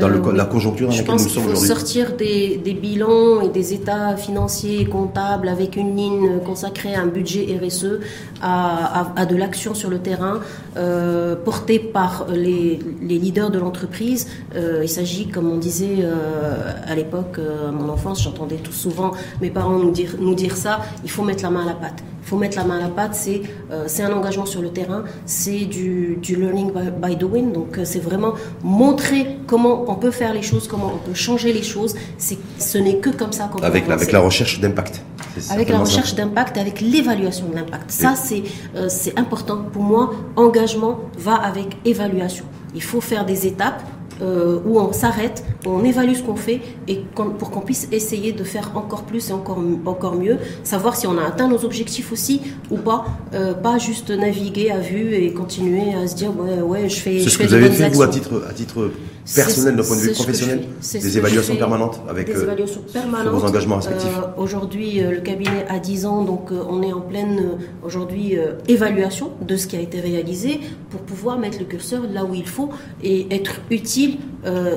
Dans 0.00 0.08
le, 0.08 0.16
Euh, 0.16 0.32
la 0.32 0.44
oui. 0.44 0.50
conjoncture 0.50 0.88
dans 0.88 0.94
laquelle 0.96 1.12
nous 1.12 1.18
sommes 1.18 1.42
faut 1.44 1.50
aujourd'hui. 1.50 1.68
sortir 1.68 2.12
des, 2.16 2.56
des 2.58 2.74
bilans 2.74 3.40
et 3.42 3.48
des 3.48 3.72
états 3.74 4.16
financiers 4.16 4.80
et 4.80 4.84
comptables 4.86 5.48
avec 5.48 5.76
une 5.76 5.96
ligne 5.96 6.40
consacrée 6.44 6.94
à 6.94 7.02
un 7.02 7.06
budget 7.06 7.46
RSE, 7.62 8.00
à, 8.42 9.00
à- 9.00 9.12
à 9.20 9.26
de 9.26 9.36
l'action 9.36 9.74
sur 9.74 9.90
le 9.90 9.98
terrain, 9.98 10.40
euh, 10.76 11.34
portée 11.36 11.78
par 11.78 12.26
les, 12.32 12.78
les 13.02 13.18
leaders 13.18 13.50
de 13.50 13.58
l'entreprise. 13.58 14.28
Euh, 14.54 14.80
il 14.82 14.88
s'agit, 14.88 15.28
comme 15.28 15.50
on 15.50 15.58
disait 15.58 15.96
euh, 16.00 16.72
à 16.86 16.94
l'époque, 16.94 17.38
à 17.38 17.70
mon 17.72 17.88
enfance, 17.88 18.22
j'entendais 18.22 18.56
tout 18.56 18.72
souvent 18.72 19.12
mes 19.40 19.50
parents 19.50 19.78
nous 19.78 19.90
dire, 19.90 20.14
nous 20.18 20.34
dire 20.34 20.56
ça, 20.56 20.80
il 21.04 21.10
faut 21.10 21.22
mettre 21.22 21.42
la 21.42 21.50
main 21.50 21.62
à 21.62 21.66
la 21.66 21.74
pâte. 21.74 22.02
Il 22.26 22.30
faut 22.30 22.38
mettre 22.38 22.56
la 22.56 22.64
main 22.64 22.78
à 22.78 22.80
la 22.80 22.88
pâte, 22.88 23.14
c'est 23.14 23.42
euh, 23.70 23.84
c'est 23.86 24.02
un 24.02 24.12
engagement 24.12 24.46
sur 24.46 24.60
le 24.60 24.70
terrain, 24.70 25.04
c'est 25.26 25.64
du, 25.66 26.18
du 26.20 26.34
learning 26.34 26.72
by, 26.72 26.90
by 26.90 27.14
doing, 27.14 27.52
donc 27.52 27.78
euh, 27.78 27.84
c'est 27.84 28.00
vraiment 28.00 28.34
montrer 28.64 29.38
comment 29.46 29.84
on 29.88 29.94
peut 29.94 30.10
faire 30.10 30.34
les 30.34 30.42
choses, 30.42 30.66
comment 30.66 30.90
on 30.92 30.98
peut 30.98 31.14
changer 31.14 31.52
les 31.52 31.62
choses. 31.62 31.94
Ce 32.18 32.78
n'est 32.78 32.96
que 32.96 33.10
comme 33.10 33.30
ça 33.30 33.46
qu'on 33.46 33.60
peut 33.60 33.64
Avec, 33.64 33.88
avec 33.88 34.10
la 34.10 34.18
recherche 34.18 34.58
d'impact. 34.58 35.02
Avec 35.50 35.68
la 35.68 35.78
recherche 35.78 36.16
d'impact, 36.16 36.58
avec 36.58 36.80
l'évaluation 36.80 37.46
de 37.46 37.54
l'impact. 37.54 37.92
Ça, 37.92 38.16
c'est 38.16 38.42
euh, 38.74 38.88
c'est 38.88 39.16
important. 39.16 39.58
Pour 39.72 39.84
moi, 39.84 40.10
engagement 40.34 40.98
va 41.16 41.34
avec 41.36 41.76
évaluation. 41.84 42.44
Il 42.74 42.82
faut 42.82 43.00
faire 43.00 43.24
des 43.24 43.46
étapes 43.46 43.84
euh, 44.22 44.58
où 44.66 44.78
on 44.80 44.92
s'arrête, 44.92 45.44
où 45.66 45.70
on 45.70 45.84
évalue 45.84 46.14
ce 46.14 46.22
qu'on 46.22 46.36
fait 46.36 46.60
et 46.88 47.00
pour 47.38 47.50
qu'on 47.50 47.60
puisse 47.60 47.88
essayer 47.92 48.32
de 48.32 48.44
faire 48.44 48.72
encore 48.74 49.02
plus 49.02 49.30
et 49.30 49.32
encore, 49.32 49.58
encore 49.86 50.14
mieux, 50.16 50.38
savoir 50.64 50.96
si 50.96 51.06
on 51.06 51.18
a 51.18 51.24
atteint 51.24 51.48
nos 51.48 51.64
objectifs 51.64 52.12
aussi 52.12 52.40
ou 52.70 52.76
pas, 52.78 53.04
euh, 53.34 53.54
pas 53.54 53.78
juste 53.78 54.10
naviguer 54.10 54.70
à 54.70 54.78
vue 54.78 55.14
et 55.14 55.32
continuer 55.32 55.94
à 55.94 56.06
se 56.06 56.14
dire 56.14 56.30
ouais, 56.38 56.60
ouais 56.62 56.88
je 56.88 56.96
fais, 56.96 57.18
C'est 57.18 57.24
je 57.24 57.30
ce 57.30 57.36
fais 57.38 57.44
que 57.44 57.48
vous 57.48 57.54
des 57.56 57.60
avez 57.64 57.68
bonnes 57.68 57.76
fait, 57.76 57.88
vous, 57.90 58.02
à 58.02 58.06
actions. 58.06 58.22
titre, 58.22 58.42
à 58.48 58.52
titre 58.52 58.90
C'est- 58.90 59.15
personnel, 59.34 59.76
d'un 59.76 59.82
point 59.82 59.96
de 59.96 60.02
vue 60.02 60.12
professionnel 60.12 60.64
Des 60.92 61.18
évaluations 61.18 61.56
permanentes 61.56 62.00
avec 62.08 62.26
des 62.26 62.36
euh, 62.36 62.42
évaluations 62.42 62.82
permanentes. 62.92 63.22
sur 63.24 63.38
vos 63.38 63.46
engagements 63.46 63.76
respectifs. 63.76 64.18
Euh, 64.18 64.40
aujourd'hui, 64.40 65.02
euh, 65.02 65.10
le 65.12 65.20
cabinet 65.20 65.66
a 65.68 65.78
10 65.78 66.06
ans, 66.06 66.22
donc 66.22 66.50
on 66.50 66.82
est 66.82 66.92
en 66.92 67.00
pleine 67.00 67.58
aujourd'hui 67.82 68.36
évaluation 68.68 69.32
de 69.40 69.56
ce 69.56 69.66
qui 69.66 69.76
a 69.76 69.80
été 69.80 70.00
réalisé 70.00 70.60
pour 70.90 71.00
pouvoir 71.00 71.38
mettre 71.38 71.58
le 71.58 71.64
curseur 71.64 72.02
là 72.12 72.24
où 72.24 72.34
il 72.34 72.46
faut 72.46 72.70
et 73.02 73.26
être 73.34 73.60
utile 73.70 74.18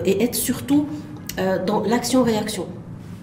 et 0.06 0.24
être 0.24 0.36
surtout 0.36 0.88
dans 1.66 1.82
l'action-réaction. 1.84 2.68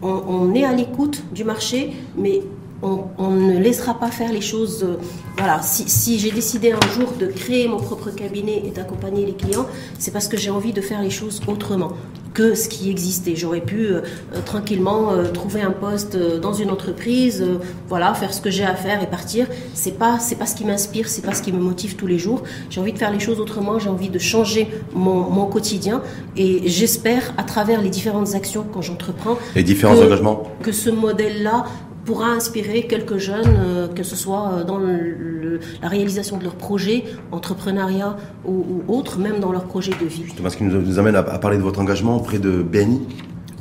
On, 0.02 0.08
on 0.28 0.54
est 0.54 0.64
à 0.64 0.72
l'écoute 0.72 1.22
du 1.32 1.44
marché, 1.44 1.92
mais 2.16 2.42
on, 2.82 3.04
on 3.18 3.30
ne 3.30 3.58
laissera 3.58 3.94
pas 3.98 4.10
faire 4.10 4.32
les 4.32 4.40
choses. 4.40 4.82
euh, 4.84 4.96
voilà, 5.38 5.60
si, 5.62 5.88
si 5.88 6.18
j'ai 6.18 6.30
décidé 6.30 6.72
un 6.72 6.88
jour 6.92 7.12
de 7.18 7.26
créer 7.26 7.68
mon 7.68 7.76
propre 7.78 8.10
cabinet 8.10 8.62
et 8.64 8.70
d'accompagner 8.70 9.26
les 9.26 9.34
clients, 9.34 9.66
c'est 9.98 10.10
parce 10.10 10.28
que 10.28 10.36
j'ai 10.36 10.50
envie 10.50 10.72
de 10.72 10.80
faire 10.80 11.02
les 11.02 11.10
choses 11.10 11.40
autrement 11.46 11.92
que 12.32 12.54
ce 12.54 12.68
qui 12.68 12.90
existait. 12.90 13.34
J'aurais 13.34 13.62
pu 13.62 13.86
euh, 13.86 14.02
euh, 14.34 14.40
tranquillement 14.44 15.10
euh, 15.12 15.24
trouver 15.32 15.62
un 15.62 15.70
poste 15.70 16.16
dans 16.18 16.52
une 16.52 16.70
entreprise, 16.70 17.42
voilà, 17.88 18.12
faire 18.12 18.34
ce 18.34 18.42
que 18.42 18.50
j'ai 18.50 18.64
à 18.64 18.74
faire 18.74 19.02
et 19.02 19.06
partir. 19.06 19.46
C'est 19.72 19.92
pas, 19.98 20.18
c'est 20.18 20.36
pas 20.36 20.44
ce 20.44 20.54
qui 20.54 20.66
m'inspire, 20.66 21.08
c'est 21.08 21.22
pas 21.22 21.32
ce 21.32 21.40
qui 21.42 21.50
me 21.52 21.58
motive 21.60 21.96
tous 21.96 22.06
les 22.06 22.18
jours. 22.18 22.42
J'ai 22.68 22.78
envie 22.80 22.92
de 22.92 22.98
faire 22.98 23.10
les 23.10 23.20
choses 23.20 23.40
autrement. 23.40 23.78
J'ai 23.78 23.88
envie 23.88 24.10
de 24.10 24.18
changer 24.18 24.68
mon, 24.94 25.30
mon 25.30 25.46
quotidien 25.46 26.02
et 26.36 26.68
j'espère, 26.68 27.32
à 27.38 27.42
travers 27.42 27.80
les 27.80 27.88
différentes 27.88 28.34
actions 28.34 28.64
que 28.64 28.82
j'entreprends, 28.82 29.38
Les 29.54 29.62
différents 29.62 29.94
que- 29.94 30.04
engagements. 30.04 30.42
que 30.62 30.72
ce 30.72 30.90
modèle-là 30.90 31.64
pourra 32.06 32.28
inspirer 32.28 32.86
quelques 32.86 33.18
jeunes, 33.18 33.56
euh, 33.58 33.88
que 33.88 34.02
ce 34.02 34.16
soit 34.16 34.50
euh, 34.52 34.64
dans 34.64 34.78
le- 34.78 35.58
la 35.82 35.88
réalisation 35.88 36.36
de 36.38 36.44
leurs 36.44 36.54
projets, 36.54 37.04
entrepreneuriat 37.32 38.16
ou, 38.44 38.52
ou 38.88 38.94
autre, 38.94 39.18
même 39.18 39.40
dans 39.40 39.52
leurs 39.52 39.64
projets 39.64 39.92
de 40.00 40.06
vie. 40.06 40.22
Justement, 40.24 40.48
ce 40.50 40.56
qui 40.56 40.64
nous, 40.64 40.80
nous 40.80 40.98
amène 40.98 41.16
à, 41.16 41.20
à 41.20 41.38
parler 41.38 41.56
de 41.58 41.62
votre 41.62 41.80
engagement 41.80 42.16
auprès 42.16 42.38
de 42.38 42.62
BNI, 42.62 43.00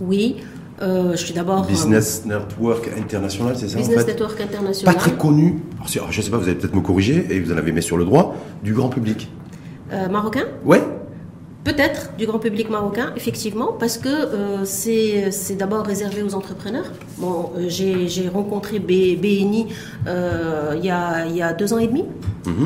Oui, 0.01 0.37
euh, 0.81 1.11
je 1.11 1.17
suis 1.25 1.33
d'abord 1.33 1.63
euh, 1.63 1.67
Business 1.67 2.23
Network 2.25 2.89
International, 2.97 3.53
c'est 3.57 3.69
ça 3.69 3.77
Business 3.77 3.97
en 3.97 4.01
fait 4.01 4.07
Network 4.11 4.37
Pas 4.37 4.43
International. 4.43 4.95
très 4.95 5.11
connu, 5.13 5.59
alors, 5.95 6.11
je 6.11 6.21
sais 6.21 6.29
pas, 6.29 6.37
vous 6.37 6.43
allez 6.43 6.55
peut-être 6.55 6.75
me 6.75 6.81
corriger, 6.81 7.25
et 7.29 7.39
vous 7.39 7.51
en 7.53 7.57
avez 7.57 7.71
mis 7.71 7.81
sur 7.81 7.97
le 7.97 8.03
droit, 8.05 8.35
du 8.63 8.73
grand 8.73 8.89
public. 8.89 9.29
Euh, 9.93 10.09
marocain? 10.09 10.43
Ouais 10.65 10.81
Peut-être 11.65 12.11
du 12.15 12.27
grand 12.27 12.37
public 12.37 12.69
marocain, 12.69 13.11
effectivement, 13.15 13.73
parce 13.79 13.97
que 13.97 14.07
euh, 14.07 14.65
c'est 14.65 15.55
d'abord 15.57 15.83
réservé 15.83 16.21
aux 16.21 16.35
entrepreneurs. 16.35 16.85
Bon, 17.17 17.49
euh, 17.57 17.65
j'ai 17.67 18.29
rencontré 18.29 18.77
B- 18.77 19.17
BNI 19.19 19.65
euh, 20.07 20.75
il, 20.77 20.85
y 20.85 20.91
a, 20.91 21.25
il 21.25 21.35
y 21.35 21.41
a 21.41 21.53
deux 21.53 21.73
ans 21.73 21.79
et 21.79 21.87
demi, 21.87 22.05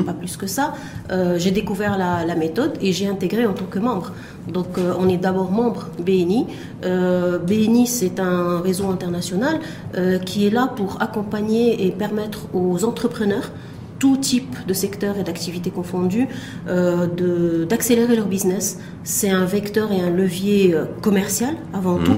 pas 0.04 0.12
plus 0.12 0.36
que 0.36 0.46
ça. 0.46 0.74
Euh, 1.10 1.38
j'ai 1.38 1.50
découvert 1.50 1.96
la, 1.96 2.26
la 2.26 2.34
méthode 2.34 2.72
et 2.82 2.92
j'ai 2.92 3.08
intégré 3.08 3.46
en 3.46 3.54
tant 3.54 3.64
que 3.64 3.78
membre. 3.78 4.12
Donc, 4.48 4.76
on 4.98 5.08
est 5.08 5.16
d'abord 5.16 5.50
membre 5.50 5.88
BNI. 5.98 6.46
BNI, 6.82 7.86
c'est 7.86 8.20
un 8.20 8.60
réseau 8.60 8.88
international 8.90 9.60
qui 10.26 10.46
est 10.46 10.50
là 10.50 10.70
pour 10.76 11.00
accompagner 11.00 11.86
et 11.86 11.90
permettre 11.90 12.40
aux 12.52 12.84
entrepreneurs 12.84 13.50
tout 14.00 14.16
type 14.16 14.56
de 14.66 14.72
secteur 14.74 15.16
et 15.18 15.22
d'activité 15.22 15.70
confondus, 15.70 16.26
euh, 16.68 17.06
d'accélérer 17.66 18.16
leur 18.16 18.26
business. 18.26 18.80
C'est 19.04 19.30
un 19.30 19.44
vecteur 19.44 19.92
et 19.92 20.00
un 20.00 20.10
levier 20.10 20.74
euh, 20.74 20.86
commercial 21.02 21.54
avant 21.72 21.98
tout. 21.98 22.16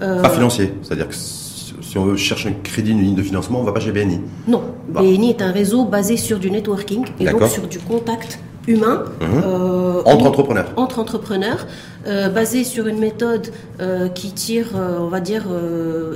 Euh, 0.00 0.22
Pas 0.22 0.30
financier, 0.30 0.72
c'est-à-dire 0.82 1.08
que 1.08 1.14
si 1.14 1.98
on 1.98 2.04
veut 2.04 2.16
chercher 2.16 2.48
un 2.48 2.52
crédit, 2.62 2.92
une 2.92 3.02
ligne 3.02 3.14
de 3.16 3.22
financement, 3.22 3.60
on 3.60 3.64
va 3.64 3.72
pas 3.72 3.80
chez 3.80 3.92
BNI. 3.92 4.20
Non, 4.48 4.62
Bah. 4.88 5.02
BNI 5.02 5.30
est 5.30 5.42
un 5.42 5.50
réseau 5.52 5.84
basé 5.84 6.16
sur 6.16 6.38
du 6.38 6.50
networking 6.50 7.04
et 7.20 7.26
donc 7.26 7.44
sur 7.48 7.66
du 7.66 7.78
contact 7.80 8.38
humain 8.66 9.04
euh, 9.20 10.02
Entre 10.06 10.26
entrepreneurs. 10.26 10.72
entre 10.76 10.98
entrepreneurs, 10.98 11.66
euh, 12.06 12.28
basé 12.30 12.64
sur 12.64 12.86
une 12.86 12.98
méthode 12.98 13.48
euh, 13.80 14.08
qui 14.08 14.32
tire, 14.32 14.68
on 14.74 15.08
va 15.08 15.20
dire, 15.20 15.44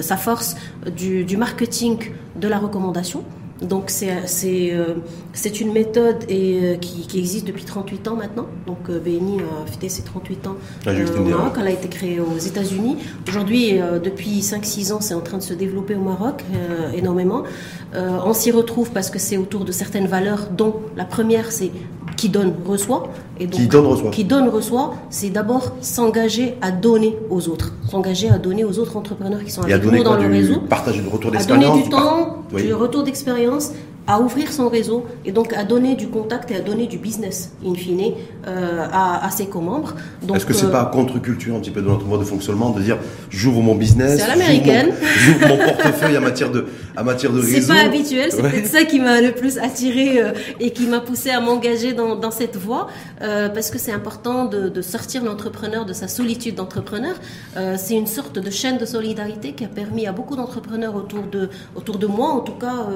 sa 0.01 0.17
force 0.17 0.57
du, 0.97 1.25
du 1.25 1.37
marketing 1.37 2.13
de 2.41 2.49
la 2.49 2.59
recommandation. 2.59 3.23
Donc 3.63 3.91
c'est 3.91 4.11
euh, 4.73 4.95
une 5.61 5.73
méthode 5.73 6.17
et, 6.29 6.61
euh, 6.63 6.75
qui, 6.77 7.07
qui 7.07 7.19
existe 7.19 7.47
depuis 7.47 7.65
38 7.65 8.09
ans 8.09 8.17
maintenant. 8.17 8.47
Donc 8.67 8.79
euh, 8.89 9.01
BNI 9.01 9.39
a 9.41 9.67
fêté 9.71 9.89
ses 9.89 10.03
38 10.03 10.47
ans 10.47 10.57
Ah, 10.87 10.91
euh, 10.91 11.07
au 11.19 11.23
Maroc. 11.25 11.55
Elle 11.61 11.67
a 11.67 11.71
été 11.71 11.89
créée 11.89 12.21
aux 12.21 12.39
États-Unis. 12.39 12.97
Aujourd'hui, 13.29 13.81
euh, 13.81 13.99
depuis 13.99 14.41
5-6 14.41 14.93
ans, 14.93 15.01
c'est 15.01 15.15
en 15.15 15.21
train 15.21 15.39
de 15.39 15.43
se 15.43 15.55
développer 15.55 15.95
au 15.95 16.01
Maroc 16.01 16.45
énormément. 16.95 17.43
On 17.95 18.33
s'y 18.33 18.51
retrouve 18.51 18.91
parce 18.91 19.11
que 19.11 19.19
c'est 19.19 19.37
autour 19.37 19.65
de 19.65 19.73
certaines 19.73 20.07
valeurs, 20.07 20.49
dont 20.57 20.75
la 20.97 21.05
première, 21.05 21.51
c'est 21.53 21.71
qui 22.19 22.29
donne 22.29 22.53
reçoit. 22.67 23.09
Et 23.39 23.47
donc, 23.47 23.61
Qui 23.61 23.67
donne, 23.69 23.87
reçoit. 23.87 24.11
Qui 24.11 24.25
donne 24.25 24.49
reçoit, 24.49 24.95
c'est 25.09 25.31
d'abord 25.31 25.77
s'engager 25.81 26.57
à 26.61 26.73
donner 26.73 27.17
aux 27.31 27.49
autres, 27.49 27.73
s'engager 27.89 28.29
à 28.29 28.39
donner 28.39 28.65
aux 28.65 28.79
autres 28.81 28.97
entrepreneurs 28.97 29.43
qui 29.45 29.53
sont 29.53 29.63
à 29.63 29.67
avec 29.67 29.85
nous 29.85 30.03
dans 30.03 30.17
le 30.17 30.27
réseau 30.29 30.59
partage 30.69 31.01
de 31.03 31.09
retour 31.09 31.31
à 31.31 31.33
d'expérience 31.35 31.71
donner 31.73 31.83
du 31.85 31.89
temps, 31.89 32.39
Oui. 32.53 32.65
du 32.65 32.75
retour 32.75 33.05
d'expérience 33.05 33.48
anos 33.49 33.73
à 34.09 34.21
ouvrir 34.21 34.51
son 34.51 34.71
réseau 34.71 35.05
et 35.27 35.33
donc 35.33 35.53
à 35.53 35.65
donner 35.65 35.95
du 35.95 36.09
contact 36.09 36.51
et 36.51 36.57
à 36.57 36.61
donner 36.61 36.87
du 36.87 36.97
business, 36.97 37.53
in 37.65 37.75
fine, 37.75 38.15
euh, 38.47 38.87
à, 38.91 39.29
ses 39.31 39.47
co-membres. 39.47 39.95
Est-ce 40.35 40.47
que 40.47 40.55
c'est 40.55 40.67
euh, 40.67 40.71
pas 40.71 40.87
contre-culture 40.87 41.55
un 41.55 41.61
petit 41.61 41.71
peu 41.71 41.83
de 41.83 41.87
notre 41.87 42.07
mode 42.07 42.21
de 42.21 42.25
fonctionnement 42.25 42.71
de 42.71 42.81
dire 42.81 42.97
j'ouvre 43.29 43.61
mon 43.61 43.75
business, 43.75 44.19
j'ouvre 45.19 45.49
mon, 45.49 45.59
portefeuille 45.59 46.17
en 46.17 46.23
matière 46.23 46.51
de, 46.51 46.67
en 46.97 47.05
matière 47.05 47.33
de 47.33 47.41
réseau? 47.41 47.61
C'est 47.61 47.67
pas 47.67 47.85
habituel, 47.85 48.33
c'est 48.33 48.41
peut-être 48.41 48.67
ça 48.67 48.85
qui 48.85 48.99
m'a 48.99 49.21
le 49.21 49.33
plus 49.33 49.59
attiré 49.59 50.23
euh, 50.23 50.33
et 50.59 50.71
qui 50.71 50.87
m'a 50.87 51.01
poussé 51.01 51.29
à 51.29 51.41
m'engager 51.41 51.93
dans, 51.93 52.17
dans, 52.17 52.31
cette 52.31 52.57
voie 52.57 52.89
parce 53.21 53.71
que 53.71 53.79
c'est 53.79 53.93
important 53.93 54.47
de, 54.47 54.69
de 54.69 54.83
sortir 54.83 55.23
l'entrepreneur 55.25 55.85
de 55.85 55.93
sa 55.93 56.09
solitude 56.09 56.55
d'entrepreneur. 56.55 57.17
c'est 57.77 57.95
une 57.95 58.07
sorte 58.07 58.39
de 58.39 58.51
chaîne 58.51 58.79
de 58.79 58.87
solidarité 58.87 59.53
qui 59.53 59.65
a 59.65 59.69
permis 59.69 60.07
à 60.07 60.13
beaucoup 60.13 60.37
d'entrepreneurs 60.37 60.95
autour 60.95 61.25
de, 61.25 61.51
autour 61.75 61.99
de 61.99 62.07
moi, 62.07 62.31
en 62.31 62.41
tout 62.41 62.53
cas 62.53 62.87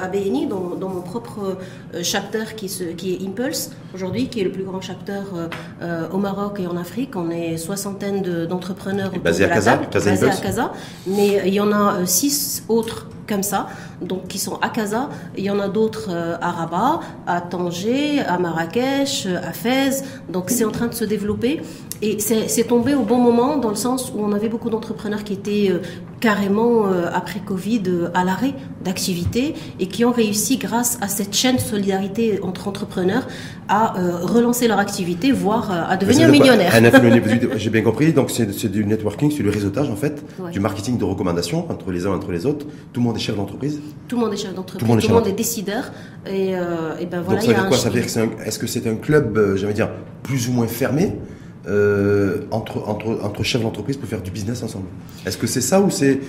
à 0.00 0.08
BNI, 0.08 0.46
dans, 0.78 0.88
mon 0.88 1.00
propre 1.00 1.58
euh, 1.94 2.00
chapter 2.02 2.44
qui, 2.56 2.68
qui 2.96 3.14
est 3.14 3.26
Impulse 3.26 3.70
aujourd'hui, 3.94 4.28
qui 4.28 4.40
est 4.40 4.44
le 4.44 4.52
plus 4.52 4.64
grand 4.64 4.80
chapter 4.80 5.12
euh, 5.34 5.48
euh, 5.82 6.08
au 6.10 6.18
Maroc 6.18 6.60
et 6.60 6.66
en 6.66 6.76
Afrique. 6.76 7.16
On 7.16 7.30
est 7.30 7.56
soixantaine 7.56 8.46
d'entrepreneurs 8.46 9.12
basés 9.22 9.44
à 9.44 9.48
Casa, 9.48 9.80
basés 9.92 10.28
à 10.28 10.36
Casa, 10.36 10.72
mais 11.06 11.42
il 11.46 11.54
y 11.54 11.60
en 11.60 11.72
a 11.72 12.04
six 12.06 12.64
autres 12.68 13.08
comme 13.26 13.42
ça, 13.42 13.68
donc 14.00 14.28
qui 14.28 14.38
sont 14.38 14.56
à 14.62 14.68
Casa. 14.68 15.08
Il 15.36 15.44
y 15.44 15.50
en 15.50 15.58
a 15.58 15.68
d'autres 15.68 16.10
à 16.40 16.50
Rabat, 16.50 17.00
à 17.26 17.40
Tanger, 17.40 18.20
à 18.20 18.38
Marrakech, 18.38 19.26
à 19.26 19.52
Fès. 19.52 20.04
Donc 20.28 20.50
c'est 20.50 20.64
en 20.64 20.70
train 20.70 20.86
de 20.86 20.94
se 20.94 21.04
développer. 21.04 21.60
Et 22.02 22.18
c'est 22.18 22.64
tombé 22.64 22.94
au 22.94 23.02
bon 23.02 23.18
moment 23.18 23.56
dans 23.56 23.70
le 23.70 23.76
sens 23.76 24.12
où 24.14 24.20
on 24.20 24.32
avait 24.32 24.50
beaucoup 24.50 24.68
d'entrepreneurs 24.68 25.24
qui 25.24 25.32
étaient 25.32 25.68
euh, 25.70 25.78
carrément, 26.20 26.86
euh, 26.86 27.06
après 27.12 27.40
Covid, 27.40 27.82
euh, 27.86 28.08
à 28.12 28.22
l'arrêt 28.22 28.52
d'activité 28.84 29.54
et 29.80 29.86
qui 29.86 30.04
ont 30.04 30.12
réussi, 30.12 30.58
grâce 30.58 30.98
à 31.00 31.08
cette 31.08 31.34
chaîne 31.34 31.56
de 31.56 31.60
solidarité 31.60 32.40
entre 32.42 32.68
entrepreneurs, 32.68 33.26
à 33.68 33.94
relancer 34.22 34.68
leur 34.68 34.78
activité, 34.78 35.32
voire 35.32 35.72
à 35.90 35.96
devenir 35.96 36.28
millionnaires. 36.28 36.72
J'ai 37.56 37.70
bien 37.70 37.82
compris, 37.82 38.12
donc 38.12 38.30
c'est 38.30 38.70
du 38.70 38.84
networking, 38.84 39.32
c'est 39.36 39.42
du 39.42 39.48
réseautage 39.48 39.90
en 39.90 39.96
fait, 39.96 40.24
du 40.52 40.60
marketing 40.60 40.98
de 40.98 41.04
recommandation 41.04 41.68
entre 41.68 41.90
les 41.90 42.06
uns 42.06 42.10
et 42.10 42.14
entre 42.14 42.30
les 42.30 42.46
autres. 42.46 42.64
Tout 42.92 43.00
le 43.00 43.06
monde 43.06 43.15
est 43.16 43.18
chef 43.18 43.36
d'entreprise 43.36 43.80
Tout 44.08 44.16
le 44.16 44.22
monde 44.22 44.32
est 44.34 44.36
chef 44.36 44.54
d'entreprise, 44.54 44.88
tout, 44.88 45.08
le 45.08 45.14
monde 45.14 45.26
est 45.26 45.32
décideur. 45.32 45.90
Et, 46.28 46.50
et 46.50 47.06
ben 47.06 47.20
voilà, 47.22 47.40
donc 47.40 47.42
ça 47.42 47.48
veut 47.48 47.54
dire 47.54 47.68
quoi? 47.68 47.76
Ça 47.76 47.90
veut 47.90 48.00
dire 48.00 48.44
est-ce 48.44 48.58
que 48.58 48.66
c'est 48.66 48.86
un 48.86 48.96
club, 48.96 49.56
j'allais 49.56 49.74
dire, 49.74 49.90
plus 50.22 50.48
ou 50.48 50.52
moins 50.52 50.66
fermé 50.66 51.12
euh, 51.68 52.42
entre, 52.52 52.88
entre, 52.88 53.18
entre 53.24 53.42
chefs 53.42 53.62
d'entreprise 53.62 53.96
pour 53.96 54.08
faire 54.08 54.22
du 54.22 54.30
business 54.30 54.62
ensemble? 54.62 54.86
Est-ce 55.24 55.36
que 55.36 55.48
c'est 55.48 55.60
ça 55.60 55.80
ou 55.80 55.90
c'est 55.90 56.20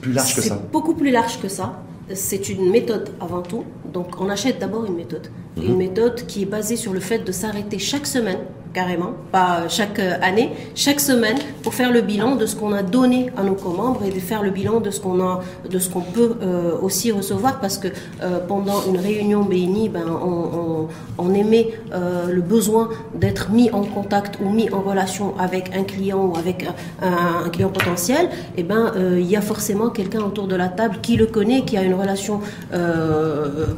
plus 0.00 0.12
large 0.12 0.34
que 0.34 0.40
ça? 0.40 0.54
C'est 0.54 0.70
beaucoup 0.70 0.94
plus 0.94 1.10
large 1.10 1.40
que 1.40 1.48
ça. 1.48 1.82
C'est 2.14 2.48
une 2.48 2.70
méthode 2.70 3.10
avant 3.20 3.42
tout. 3.42 3.64
Donc 3.92 4.20
on 4.20 4.30
achète 4.30 4.58
d'abord 4.58 4.86
une 4.86 4.94
méthode. 4.94 5.28
Mhm. 5.56 5.64
Une 5.64 5.76
méthode 5.76 6.26
qui 6.26 6.42
est 6.42 6.46
basée 6.46 6.76
sur 6.76 6.92
le 6.92 7.00
fait 7.00 7.18
de 7.18 7.32
s'arrêter 7.32 7.78
chaque 7.78 8.06
semaine 8.06 8.38
carrément, 8.72 9.12
pas 9.32 9.68
chaque 9.68 9.98
année, 9.98 10.50
chaque 10.74 11.00
semaine, 11.00 11.38
pour 11.62 11.74
faire 11.74 11.92
le 11.92 12.00
bilan 12.00 12.36
de 12.36 12.46
ce 12.46 12.54
qu'on 12.54 12.72
a 12.72 12.82
donné 12.82 13.30
à 13.36 13.42
nos 13.42 13.54
co-membres 13.54 14.02
et 14.04 14.10
de 14.10 14.20
faire 14.20 14.42
le 14.42 14.50
bilan 14.50 14.80
de 14.80 14.90
ce 14.90 15.00
qu'on 15.00 15.20
a, 15.20 15.40
de 15.68 15.78
ce 15.78 15.88
qu'on 15.88 16.00
peut 16.00 16.36
euh, 16.42 16.72
aussi 16.82 17.12
recevoir, 17.12 17.60
parce 17.60 17.78
que 17.78 17.88
euh, 17.88 18.38
pendant 18.46 18.84
une 18.88 18.98
réunion 18.98 19.42
BNI, 19.42 19.88
ben, 19.88 20.04
on, 20.06 20.88
on, 21.18 21.34
émet 21.34 21.70
euh, 21.92 22.26
le 22.30 22.40
besoin 22.40 22.90
d'être 23.14 23.50
mis 23.50 23.70
en 23.70 23.82
contact 23.82 24.38
ou 24.42 24.50
mis 24.50 24.70
en 24.70 24.80
relation 24.80 25.34
avec 25.38 25.74
un 25.74 25.84
client 25.84 26.26
ou 26.26 26.36
avec 26.36 26.66
un, 27.02 27.48
client 27.50 27.68
potentiel. 27.68 28.28
Et 28.56 28.62
ben, 28.62 28.92
il 29.16 29.26
y 29.26 29.36
a 29.36 29.40
forcément 29.40 29.90
quelqu'un 29.90 30.20
autour 30.20 30.46
de 30.46 30.56
la 30.56 30.68
table 30.68 30.98
qui 31.02 31.16
le 31.16 31.26
connaît, 31.26 31.62
qui 31.62 31.76
a 31.76 31.82
une 31.82 31.94
relation 31.94 32.40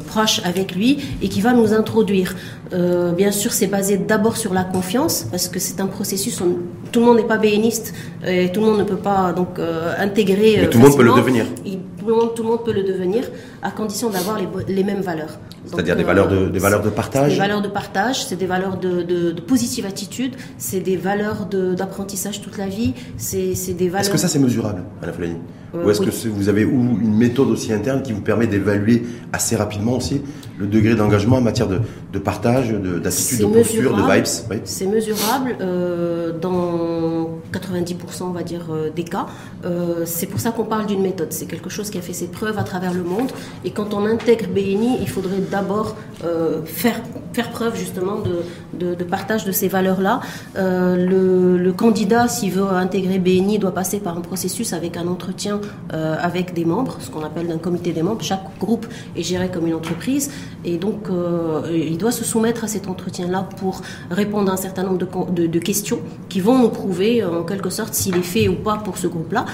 proche 0.07 0.41
avec 0.45 0.75
lui 0.75 0.99
et 1.21 1.29
qui 1.29 1.41
va 1.41 1.53
nous 1.53 1.73
introduire. 1.73 2.35
bien 3.17 3.31
sûr, 3.31 3.51
c'est 3.51 3.67
basé 3.67 3.97
d'abord 3.97 4.37
sur 4.37 4.53
la 4.53 4.63
confiance 4.63 4.88
parce 5.31 5.47
que 5.47 5.59
c'est 5.59 5.79
un 5.79 5.87
processus, 5.87 6.41
tout 6.91 6.99
le 6.99 7.05
monde 7.05 7.17
n'est 7.17 7.23
pas 7.27 7.37
béniste 7.37 7.93
et 8.25 8.51
tout 8.51 8.61
le 8.61 8.67
monde 8.67 8.79
ne 8.79 8.83
peut 8.83 8.97
pas 8.97 9.33
donc 9.33 9.59
euh, 9.59 9.93
intégrer. 9.97 10.57
Mais 10.61 10.69
tout 10.69 10.77
le 10.77 10.85
monde 10.85 10.97
peut 10.97 11.03
le 11.03 11.13
devenir. 11.13 11.45
Le 12.09 12.15
monde, 12.15 12.33
tout 12.35 12.43
le 12.43 12.49
monde 12.49 12.63
peut 12.63 12.73
le 12.73 12.83
devenir 12.83 13.23
à 13.61 13.71
condition 13.71 14.09
d'avoir 14.09 14.39
les, 14.67 14.83
mêmes 14.83 15.01
valeurs. 15.01 15.37
C'est-à-dire 15.65 15.95
des, 15.95 16.03
valeurs 16.03 16.27
de, 16.27 16.35
euh, 16.35 16.49
des 16.49 16.59
valeurs 16.59 16.81
de 16.81 16.89
partage 16.89 17.33
Des 17.33 17.37
valeurs 17.39 17.61
de 17.61 17.67
partage, 17.67 18.25
c'est 18.25 18.35
des 18.35 18.45
valeurs 18.45 18.77
de, 18.77 19.33
positive 19.41 19.85
attitude, 19.85 20.35
c'est 20.57 20.79
des 20.79 20.97
valeurs 20.97 21.45
d'apprentissage 21.45 22.41
toute 22.41 22.57
la 22.57 22.67
vie, 22.67 22.93
c'est 23.17 23.53
des 23.73 23.89
valeurs... 23.89 24.01
Est-ce 24.01 24.09
que 24.09 24.17
ça 24.17 24.27
c'est 24.27 24.39
mesurable, 24.39 24.83
Anna 25.01 25.13
Flani 25.13 25.35
euh, 25.75 25.85
Ou 25.85 25.89
est-ce 25.89 26.01
que 26.01 26.29
vous 26.29 26.49
avez 26.49 26.65
ou 26.65 26.99
une 27.01 27.15
méthode 27.15 27.49
aussi 27.49 27.73
interne 27.73 28.01
qui 28.01 28.13
vous 28.13 28.21
permet 28.21 28.47
d'évaluer 28.47 29.03
assez 29.33 29.55
rapidement 29.55 29.97
aussi 29.97 30.21
le 30.57 30.67
degré 30.67 30.95
d'engagement 30.95 31.37
en 31.37 31.41
matière 31.41 31.67
de, 31.67 32.19
partage, 32.19 32.71
d'attitude, 32.71 33.39
de, 33.39 33.53
posture, 33.53 33.95
de 33.95 34.13
vibes 34.13 34.59
C'est 34.65 34.87
mesurable 34.87 35.55
euh, 35.61 36.33
dans 36.37 37.29
90% 37.53 38.23
on 38.23 38.29
va 38.31 38.43
dire 38.43 38.67
des 38.95 39.03
cas. 39.03 39.27
c'est 40.05 40.27
pour 40.27 40.39
ça 40.39 40.51
qu'on 40.51 40.65
parle 40.65 40.85
d'une 40.85 41.01
méthode. 41.01 41.31
C'est 41.31 41.45
quelque 41.45 41.69
chose 41.69 41.89
qui 41.89 41.97
fait 42.01 42.13
ses 42.13 42.27
preuves 42.27 42.57
à 42.57 42.63
travers 42.63 42.93
le 42.93 43.03
monde. 43.03 43.31
Et 43.63 43.71
quand 43.71 43.93
on 43.93 44.05
intègre 44.05 44.47
BNI, 44.47 44.97
il 45.01 45.09
faudrait 45.09 45.39
d'abord 45.39 45.95
euh, 46.25 46.63
faire, 46.65 46.99
faire 47.31 47.49
preuve 47.49 47.77
justement 47.77 48.17
de, 48.19 48.95
de, 48.95 49.03
partage 49.05 49.45
de 49.45 49.53
ces 49.53 49.69
valeurs-là. 49.69 50.19
Euh, 50.57 51.57
le, 51.57 51.71
candidat, 51.71 52.27
s'il 52.27 52.51
veut 52.51 52.67
intégrer 52.67 53.19
BNI, 53.19 53.57
doit 53.57 53.73
passer 53.73 53.99
par 53.99 54.17
un 54.17 54.21
processus 54.21 54.73
avec 54.73 54.97
un 54.97 55.07
entretien 55.07 55.61
euh, 55.93 56.17
avec 56.19 56.53
des 56.53 56.65
membres, 56.65 56.97
ce 56.99 57.09
qu'on 57.09 57.23
appelle 57.23 57.49
un 57.51 57.57
comité 57.57 57.93
des 57.93 58.03
membres. 58.03 58.21
Chaque 58.21 58.43
groupe 58.59 58.85
est 59.15 59.23
géré 59.23 59.49
comme 59.49 59.67
une 59.67 59.75
entreprise 59.75 60.31
et 60.65 60.77
donc 60.77 61.07
il 61.71 61.97
doit 61.97 62.11
se 62.11 62.25
soumettre 62.25 62.65
à 62.65 62.67
cet 62.67 62.87
entretien-là 62.87 63.47
pour 63.57 63.81
répondre 64.11 64.51
à 64.51 64.55
un 64.55 64.57
certain 64.57 64.83
nombre 64.83 64.97
de, 64.97 65.47
de, 65.47 65.59
questions 65.59 65.99
qui 66.27 66.41
vont 66.41 66.57
nous 66.57 66.69
prouver 66.69 67.23
en 67.23 67.43
quelque 67.43 67.69
sorte 67.69 67.93
s'il 67.93 68.17
est 68.17 68.21
fait 68.21 68.47
ou 68.47 68.55
pas 68.55 68.77
pour 68.77 68.97
ce 68.97 69.07
groupe-là. 69.07 69.45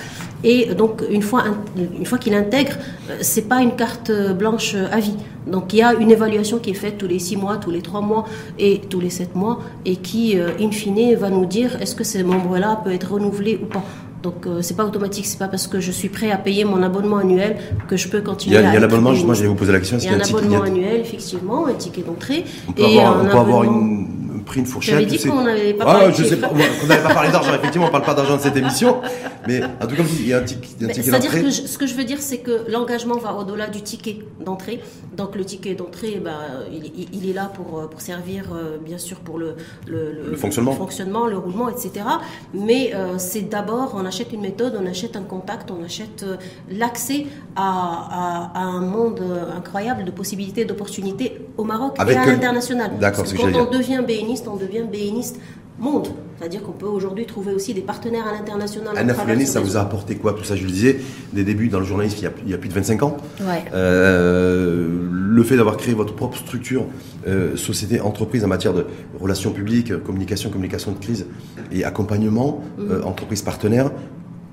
Et 0.45 0.73
donc 0.75 1.03
une 1.09 1.23
fois, 1.23 1.43
une 1.75 2.05
fois 2.05 2.17
qu'il 2.19 2.33
intègre, 2.35 2.73
c'est 3.19 3.49
pas 3.49 3.61
une 3.61 3.75
carte 3.75 4.11
blanche 4.37 4.75
à 4.75 4.99
vie. 4.99 5.17
Donc 5.47 5.73
il 5.73 5.77
y 5.77 5.81
a 5.81 5.93
une 5.93 6.11
évaluation 6.11 6.59
qui 6.59 6.69
est 6.69 6.75
faite 6.75 6.97
tous 6.97 7.07
les 7.07 7.19
six 7.19 7.35
mois, 7.35 7.57
tous 7.57 7.71
les 7.71 7.81
trois 7.81 8.01
mois 8.01 8.25
et 8.57 8.79
tous 8.89 8.99
les 8.99 9.09
sept 9.09 9.35
mois 9.35 9.59
et 9.85 9.95
qui, 9.97 10.39
euh, 10.39 10.49
in 10.59 10.71
fine, 10.71 11.15
va 11.15 11.29
nous 11.29 11.45
dire 11.45 11.81
est-ce 11.81 11.95
que 11.95 12.03
ce 12.03 12.19
membre-là 12.19 12.81
peut 12.83 12.91
être 12.91 13.13
renouvelé 13.13 13.59
ou 13.61 13.65
pas. 13.65 13.83
Donc 14.23 14.47
euh, 14.47 14.61
c'est 14.61 14.75
pas 14.75 14.85
automatique, 14.85 15.25
c'est 15.25 15.37
pas 15.37 15.47
parce 15.47 15.67
que 15.67 15.79
je 15.79 15.91
suis 15.91 16.09
prêt 16.09 16.31
à 16.31 16.37
payer 16.37 16.63
mon 16.63 16.81
abonnement 16.81 17.17
annuel 17.17 17.57
que 17.87 17.97
je 17.97 18.07
peux 18.07 18.21
continuer. 18.21 18.57
Il 18.57 18.61
y 18.61 18.65
a, 18.65 18.79
l'abonnement, 18.79 19.13
justement, 19.13 19.33
je 19.33 19.43
vais 19.43 19.47
vous 19.47 19.55
poser 19.55 19.71
la 19.71 19.79
question. 19.79 19.97
Il 19.99 20.05
y 20.05 20.07
a 20.09 20.13
un, 20.13 20.19
abonnement 20.19 20.63
annuel, 20.63 21.01
effectivement, 21.01 21.67
un 21.67 21.73
ticket 21.73 22.01
d'entrée. 22.01 22.43
On 22.67 22.71
peut 22.71 22.85
avoir, 22.85 23.21
on 23.21 23.25
peut 23.25 23.37
avoir 23.37 23.63
une 23.63 24.24
pris 24.45 24.59
une 24.59 24.65
fourchette. 24.65 24.95
J'avais 24.95 25.05
dit 25.05 25.17
qu'on 25.17 25.43
n'avait 25.43 25.73
pas, 25.73 25.85
ah, 25.87 26.11
je 26.11 26.23
sais 26.23 26.37
pas, 26.37 26.49
on 26.51 26.87
n'avait 26.87 27.03
pas 27.03 27.13
parlé 27.13 27.31
d'argent. 27.31 27.53
Effectivement, 27.53 27.87
on 27.87 27.91
parle 27.91 28.05
pas 28.05 28.13
d'argent 28.13 28.37
de 28.37 28.41
cette 28.41 28.55
émission, 28.55 29.01
mais 29.47 29.61
en 29.63 29.87
tout 29.87 29.95
cas, 29.95 30.03
il 30.19 30.27
y 30.27 30.33
a 30.33 30.39
un, 30.39 30.43
ticket 30.43 30.85
d'entrée. 30.85 31.03
C'est-à-dire 31.03 31.31
que 31.31 31.49
ce 31.49 31.77
que 31.77 31.87
je 31.87 31.95
veux 31.95 32.03
dire, 32.03 32.21
c'est 32.21 32.39
que 32.39 32.65
l'engagement 32.69 33.17
va 33.17 33.33
au-delà 33.33 33.67
du 33.67 33.81
ticket 33.81 34.19
d'entrée. 34.43 34.79
Donc 35.15 35.35
le 35.35 35.45
ticket 35.45 35.75
d'entrée, 35.75 36.21
ben, 36.23 36.37
il, 36.71 37.29
est 37.29 37.33
là 37.33 37.51
pour, 37.53 37.89
pour 37.89 38.01
servir, 38.01 38.45
euh, 38.53 38.77
bien 38.77 38.97
sûr, 38.97 39.17
pour 39.17 39.39
le, 39.39 39.55
le, 39.87 40.35
fonctionnement. 40.35 40.71
le, 40.71 40.77
fonctionnement. 40.77 41.27
le 41.27 41.37
roulement, 41.37 41.69
etc. 41.69 42.05
Mais 42.53 42.93
euh, 42.93 43.17
c'est 43.17 43.41
d'abord, 43.41 43.93
on 43.95 44.05
achète 44.05 44.33
une 44.33 44.41
méthode, 44.41 44.77
on 44.79 44.85
achète 44.85 45.15
un 45.15 45.23
contact, 45.23 45.71
on 45.71 45.83
achète 45.83 46.23
euh, 46.23 46.37
l'accès 46.69 47.25
à, 47.55 48.51
à, 48.53 48.61
un 48.61 48.81
monde 48.81 49.21
incroyable 49.55 50.03
de 50.03 50.11
possibilités, 50.11 50.65
d'opportunités 50.65 51.41
au 51.57 51.63
Maroc 51.63 51.95
et 51.97 52.15
à 52.15 52.25
l'international. 52.25 52.91
D'accord, 52.99 53.25
Quand 53.35 53.55
on 53.55 53.71
devient 53.71 54.01
BNI, 54.05 54.34
on 54.47 54.55
devient 54.55 54.85
béniste 54.89 55.39
monde. 55.79 56.07
C'est-à-dire 56.37 56.63
qu'on 56.63 56.71
peut 56.71 56.85
aujourd'hui 56.85 57.25
trouver 57.25 57.53
aussi 57.53 57.73
des 57.73 57.81
partenaires 57.81 58.27
à 58.27 58.33
l'international. 58.33 58.97
Anna 58.97 59.13
Fulani, 59.13 59.45
ça 59.45 59.61
vous 59.61 59.77
a 59.77 59.81
apporté 59.81 60.15
quoi 60.15 60.33
Tout 60.33 60.43
ça, 60.43 60.55
je 60.55 60.63
le 60.63 60.71
disais, 60.71 60.99
des 61.33 61.43
débuts 61.43 61.69
dans 61.69 61.79
le 61.79 61.85
journalisme 61.85 62.17
il 62.45 62.51
y 62.51 62.53
a, 62.53 62.57
plus 62.57 62.69
de 62.69 62.73
25 62.73 63.03
ans. 63.03 63.17
Ouais. 63.41 63.63
Euh, 63.73 64.89
le 65.11 65.43
fait 65.43 65.57
d'avoir 65.57 65.77
créé 65.77 65.93
votre 65.93 66.13
propre 66.13 66.37
structure, 66.37 66.85
euh, 67.27 67.55
société, 67.55 68.01
entreprise 68.01 68.43
en 68.43 68.47
matière 68.47 68.73
de 68.73 68.85
relations 69.19 69.51
publiques, 69.51 69.95
communication, 70.03 70.49
communication 70.49 70.91
de 70.91 70.97
crise 70.97 71.25
et 71.71 71.83
accompagnement, 71.83 72.63
mhm. 72.77 72.91
euh, 72.91 73.03
entreprise 73.03 73.41
partenaire, 73.41 73.91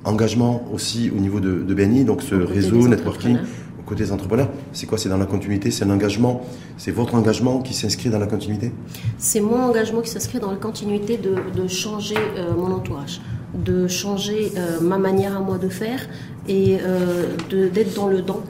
engagement 0.04 0.64
aussi 0.72 1.10
au 1.14 1.20
niveau 1.20 1.40
de, 1.40 1.62
de 1.62 1.74
BNI, 1.74 2.04
donc 2.04 2.22
ce 2.22 2.34
réseau, 2.34 2.88
networking, 2.88 3.38
côté 3.86 4.04
des 4.04 4.12
entrepreneurs, 4.12 4.48
c'est 4.72 4.86
quoi? 4.86 4.98
C'est 4.98 5.08
dans 5.08 5.18
la 5.18 5.26
continuité 5.26 5.70
C'est 5.70 5.84
un 5.84 5.90
engagement 5.90 6.42
C'est 6.78 6.90
votre 6.90 7.14
engagement 7.14 7.60
qui 7.60 7.74
s'inscrit 7.74 8.10
dans 8.10 8.18
la 8.18 8.26
continuité? 8.26 8.72
C'est 9.18 9.40
mon 9.40 9.60
engagement 9.62 10.00
qui 10.00 10.10
s'inscrit 10.10 10.40
dans 10.40 10.50
la 10.50 10.56
continuité 10.56 11.18
de, 11.18 11.68
changer 11.68 12.16
euh, 12.36 12.54
mon 12.54 12.72
entourage, 12.72 13.20
de 13.54 13.86
changer 13.88 14.52
euh, 14.56 14.80
ma 14.80 14.98
manière 14.98 15.36
à 15.36 15.40
moi 15.40 15.58
de 15.58 15.68
faire 15.68 16.00
et 16.48 16.78
euh, 16.82 17.36
d'être 17.50 17.94
dans 17.94 18.08
le 18.08 18.22
don. 18.22 18.40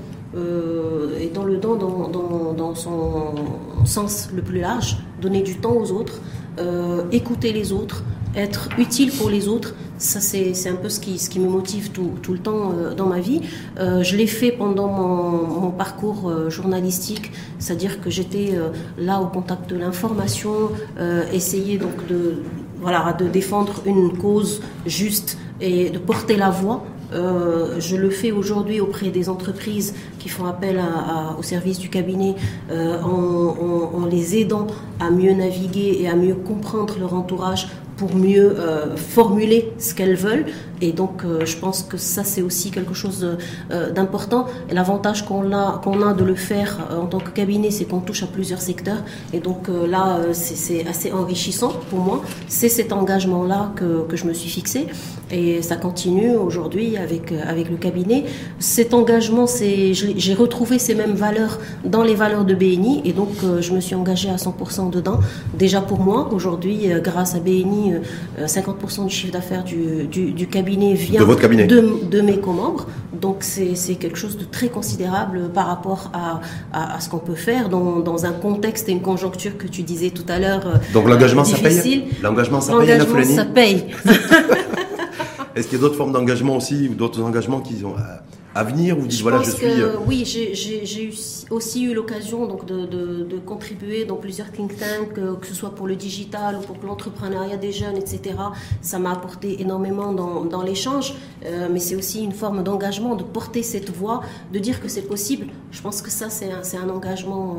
et 1.20 1.28
dans 1.28 1.44
le 1.44 1.58
don 1.58 1.76
dans, 1.76 2.08
dans, 2.08 2.54
dans, 2.54 2.74
son 2.74 3.34
sens 3.84 4.30
le 4.34 4.42
plus 4.42 4.60
large, 4.60 4.98
donner 5.20 5.42
du 5.42 5.56
temps 5.56 5.76
aux 5.76 5.92
autres, 5.92 6.20
écouter 7.10 7.52
les 7.52 7.72
autres, 7.72 8.02
être 8.34 8.68
utile 8.78 9.10
pour 9.12 9.30
les 9.30 9.48
autres, 9.48 9.74
Ça, 9.98 10.20
c'est 10.20 10.68
un 10.68 10.74
peu 10.74 10.88
ce 10.88 10.98
qui, 10.98 11.18
ce 11.18 11.30
qui 11.30 11.38
me 11.38 11.48
motive 11.48 11.90
tout, 11.90 12.12
tout 12.22 12.32
le 12.32 12.38
temps 12.38 12.72
dans 12.96 13.06
ma 13.06 13.20
vie. 13.20 13.40
je 13.78 14.16
l'ai 14.16 14.26
fait 14.26 14.50
pendant 14.50 14.88
mon, 14.88 15.60
mon 15.60 15.70
parcours 15.70 16.50
journalistique, 16.50 17.30
c'est-à-dire 17.60 18.00
que 18.00 18.10
j'étais 18.10 18.58
là 18.98 19.20
au 19.20 19.26
contact 19.26 19.70
de 19.70 19.76
l'information, 19.76 20.70
essayer 21.32 21.78
donc 21.78 22.06
de, 22.08 22.42
voilà, 22.82 23.12
de 23.12 23.28
défendre 23.28 23.82
une 23.86 24.16
cause 24.18 24.60
juste 24.86 25.38
et 25.60 25.88
de 25.90 25.98
porter 25.98 26.36
la 26.36 26.50
voix. 26.50 26.84
Euh, 27.14 27.78
je 27.78 27.96
le 27.96 28.10
fais 28.10 28.32
aujourd'hui 28.32 28.80
auprès 28.80 29.10
des 29.10 29.28
entreprises 29.28 29.94
qui 30.18 30.28
font 30.28 30.46
appel 30.46 30.80
au 31.38 31.42
service 31.42 31.78
du 31.78 31.88
cabinet 31.90 32.34
euh, 32.70 33.00
en, 33.02 34.06
les 34.06 34.38
aidant 34.38 34.66
à 34.98 35.10
mieux 35.10 35.32
naviguer 35.32 35.98
et 36.00 36.08
à 36.08 36.16
mieux 36.16 36.34
comprendre 36.34 36.94
leur 36.98 37.14
entourage 37.14 37.68
pour 38.02 38.16
mieux 38.16 38.58
euh, 38.58 38.96
formuler 38.96 39.72
ce 39.78 39.94
qu'elles 39.94 40.16
veulent. 40.16 40.46
Et 40.82 40.92
donc, 40.92 41.24
euh, 41.24 41.46
je 41.46 41.56
pense 41.56 41.82
que 41.82 41.96
ça, 41.96 42.24
c'est 42.24 42.42
aussi 42.42 42.70
quelque 42.70 42.92
chose 42.92 43.38
euh, 43.70 43.90
d'important. 43.90 44.46
Et 44.68 44.74
l'avantage 44.74 45.24
qu'on 45.24 45.52
a, 45.52 45.80
qu'on 45.82 46.02
a 46.02 46.12
de 46.12 46.24
le 46.24 46.34
faire 46.34 46.88
en 46.90 47.06
tant 47.06 47.20
que 47.20 47.30
cabinet, 47.30 47.70
c'est 47.70 47.84
qu'on 47.84 48.00
touche 48.00 48.24
à 48.24 48.26
plusieurs 48.26 48.60
secteurs. 48.60 49.02
Et 49.32 49.38
donc 49.38 49.68
là, 49.88 50.18
c'est 50.32 50.86
assez 50.86 51.12
enrichissant 51.12 51.72
pour 51.88 52.00
moi. 52.00 52.22
C'est 52.48 52.68
cet 52.68 52.92
engagement-là 52.92 53.72
que, 53.76 54.04
je 54.14 54.24
me 54.24 54.34
suis 54.34 54.50
fixé. 54.50 54.86
Et 55.30 55.62
ça 55.62 55.76
continue 55.76 56.36
aujourd'hui 56.36 56.96
avec, 56.96 57.32
avec 57.32 57.70
le 57.70 57.76
cabinet. 57.76 58.24
Cet 58.58 58.92
engagement, 58.92 59.46
c'est, 59.46 59.94
j'ai 59.94 60.34
retrouvé 60.34 60.78
ces 60.78 60.94
mêmes 60.94 61.14
valeurs 61.14 61.58
dans 61.84 62.02
les 62.02 62.14
valeurs 62.14 62.44
de 62.44 62.54
BNI. 62.54 63.02
Et 63.04 63.12
donc, 63.12 63.30
je 63.60 63.72
me 63.72 63.80
suis 63.80 63.94
engagée 63.94 64.28
à 64.28 64.36
100% 64.36 64.90
dedans. 64.90 65.20
Déjà 65.54 65.80
pour 65.80 66.00
moi, 66.00 66.28
aujourd'hui, 66.32 66.88
grâce 67.02 67.34
à 67.34 67.40
BNI, 67.40 67.94
50% 68.40 69.02
euh, 69.02 69.04
du 69.06 69.14
chiffre 69.14 69.32
d'affaires 69.32 69.64
du, 69.64 70.46
cabinet 70.50 70.71
vient 70.76 71.20
de, 71.20 71.24
votre 71.24 71.40
cabinet. 71.40 71.66
de, 71.66 72.20
mes 72.20 72.38
co-membres. 72.38 72.86
Donc 73.20 73.38
c'est 73.40 73.94
quelque 73.94 74.18
chose 74.18 74.36
de 74.36 74.44
très 74.44 74.68
considérable 74.68 75.50
par 75.54 75.66
rapport 75.66 76.10
à, 76.12 77.00
ce 77.00 77.08
qu'on 77.08 77.18
peut 77.18 77.34
faire 77.34 77.68
dans, 77.68 78.24
un 78.24 78.32
contexte 78.32 78.88
et 78.88 78.92
une 78.92 79.02
conjoncture 79.02 79.56
que 79.58 79.66
tu 79.66 79.82
disais 79.82 80.10
tout 80.10 80.24
à 80.28 80.38
l'heure. 80.38 80.66
Euh, 80.66 80.76
Donc 80.92 81.08
l'engagement 81.08 81.44
ça 81.44 81.56
paye 81.58 82.04
L'engagement 82.22 82.60
ça 82.60 82.76
paye 82.78 82.98
L'engagement 82.98 83.24
ça 83.24 83.44
paye. 83.44 83.86
Est-ce 85.54 85.68
qu'il 85.68 85.76
y 85.76 85.80
a 85.80 85.82
d'autres 85.82 85.96
formes 85.96 86.12
d'engagement 86.12 86.56
aussi 86.56 86.88
ou 86.88 86.94
d'autres 86.94 87.22
engagements 87.22 87.60
qui 87.60 87.84
ont 87.84 87.94
euh, 87.96 88.00
à 88.54 88.64
venir 88.64 88.98
ou 88.98 89.08
je 89.08 89.22
voilà 89.22 89.42
je 89.42 89.50
suis 89.50 89.66
euh, 89.66 89.96
oui 90.06 90.24
j'ai 90.24 91.10
aussi 91.50 91.84
eu 91.84 91.94
l'occasion 91.94 92.46
donc 92.46 92.66
de, 92.66 92.84
de, 92.84 93.38
contribuer 93.38 94.04
dans 94.04 94.16
plusieurs 94.16 94.50
think 94.52 94.76
tanks 94.78 95.18
euh, 95.18 95.36
que 95.36 95.46
ce 95.46 95.54
soit 95.54 95.74
pour 95.74 95.86
le 95.86 95.96
digital 95.96 96.56
ou 96.56 96.60
pour 96.60 96.76
l'entrepreneuriat 96.84 97.56
des 97.56 97.72
jeunes 97.72 97.96
etc 97.96 98.34
ça 98.80 98.98
m'a 98.98 99.12
apporté 99.12 99.60
énormément 99.60 100.12
dans, 100.12 100.44
dans 100.44 100.62
l'échange. 100.62 101.14
Euh, 101.44 101.68
mais 101.70 101.80
c'est 101.80 101.96
aussi 101.96 102.22
une 102.22 102.32
forme 102.32 102.62
d'engagement 102.62 103.14
de 103.16 103.22
porter 103.22 103.62
cette 103.62 103.90
voix 103.90 104.22
de 104.52 104.58
dire 104.58 104.80
que 104.80 104.88
c'est 104.88 105.02
possible. 105.02 105.46
Je 105.70 105.80
pense 105.80 106.02
que 106.02 106.10
ça 106.10 106.30
c'est 106.30 106.50
un, 106.50 106.82
un 106.82 106.88
engagement 106.88 107.56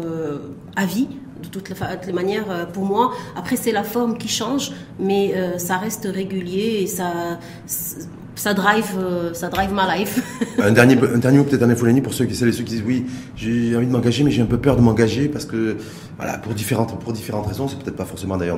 à 0.76 0.86
vie 0.86 1.08
de 1.42 1.48
toutes 1.48 1.70
les, 2.06 2.14
manières 2.14 2.68
pour 2.72 2.86
moi. 2.86 3.12
Après, 3.36 3.56
c'est 3.56 3.72
la 3.72 3.84
forme 3.84 4.18
qui 4.18 4.28
change, 4.28 4.72
mais 5.00 5.34
ça 5.58 5.78
reste 5.78 6.08
régulier 6.12 6.82
et 6.82 6.88
ça, 6.88 7.40
ça 8.36 8.54
drive, 8.54 8.92
euh, 8.98 9.34
ça 9.34 9.50
drive 9.50 9.72
ma 9.72 9.96
life. 9.96 10.22
un 10.60 10.72
dernier, 10.72 10.98
un 10.98 11.18
dernier 11.18 11.38
mot 11.38 11.44
peut-être 11.44 11.64
en 11.64 11.70
infolénie 11.70 12.02
pour 12.02 12.14
ceux 12.14 12.26
qui, 12.26 12.36
ceux 12.36 12.50
qui 12.52 12.64
disent 12.64 12.84
oui, 12.86 13.06
j'ai 13.36 13.76
envie 13.76 13.88
de 13.88 13.92
m'engager, 13.92 14.24
mais 14.24 14.32
j'ai 14.32 14.42
un 14.42 14.48
peu 14.48 14.58
peur 14.58 14.76
de 14.76 14.82
m'engager 14.82 15.28
parce 15.28 15.46
que, 15.46 15.78
voilà, 16.18 16.38
pour 16.38 16.54
différentes, 16.54 17.00
pour 17.00 17.14
différentes 17.14 17.48
raisons, 17.48 17.68
c'est 17.68 17.78
peut-être 17.78 17.96
pas 17.96 18.06
forcément 18.06 18.38
d'ailleurs 18.38 18.58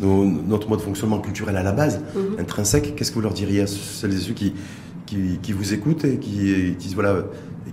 notre 0.00 0.68
mode 0.68 0.78
de 0.78 0.84
fonctionnement 0.84 1.18
culturel 1.18 1.56
à 1.56 1.62
la 1.62 1.72
base, 1.72 2.00
mhm. 2.14 2.40
intrinsèque. 2.40 2.94
Qu'est-ce 2.96 3.10
que 3.10 3.16
vous 3.16 3.22
leur 3.22 3.34
diriez 3.34 3.62
à 3.62 3.66
celles 3.66 4.14
et 4.14 4.18
ceux 4.18 4.32
qui, 4.32 4.54
qui, 5.06 5.38
qui 5.42 5.52
vous 5.52 5.74
écoutent 5.74 6.04
et 6.04 6.18
qui, 6.18 6.76
qui 6.78 6.94
voilà, 6.94 7.24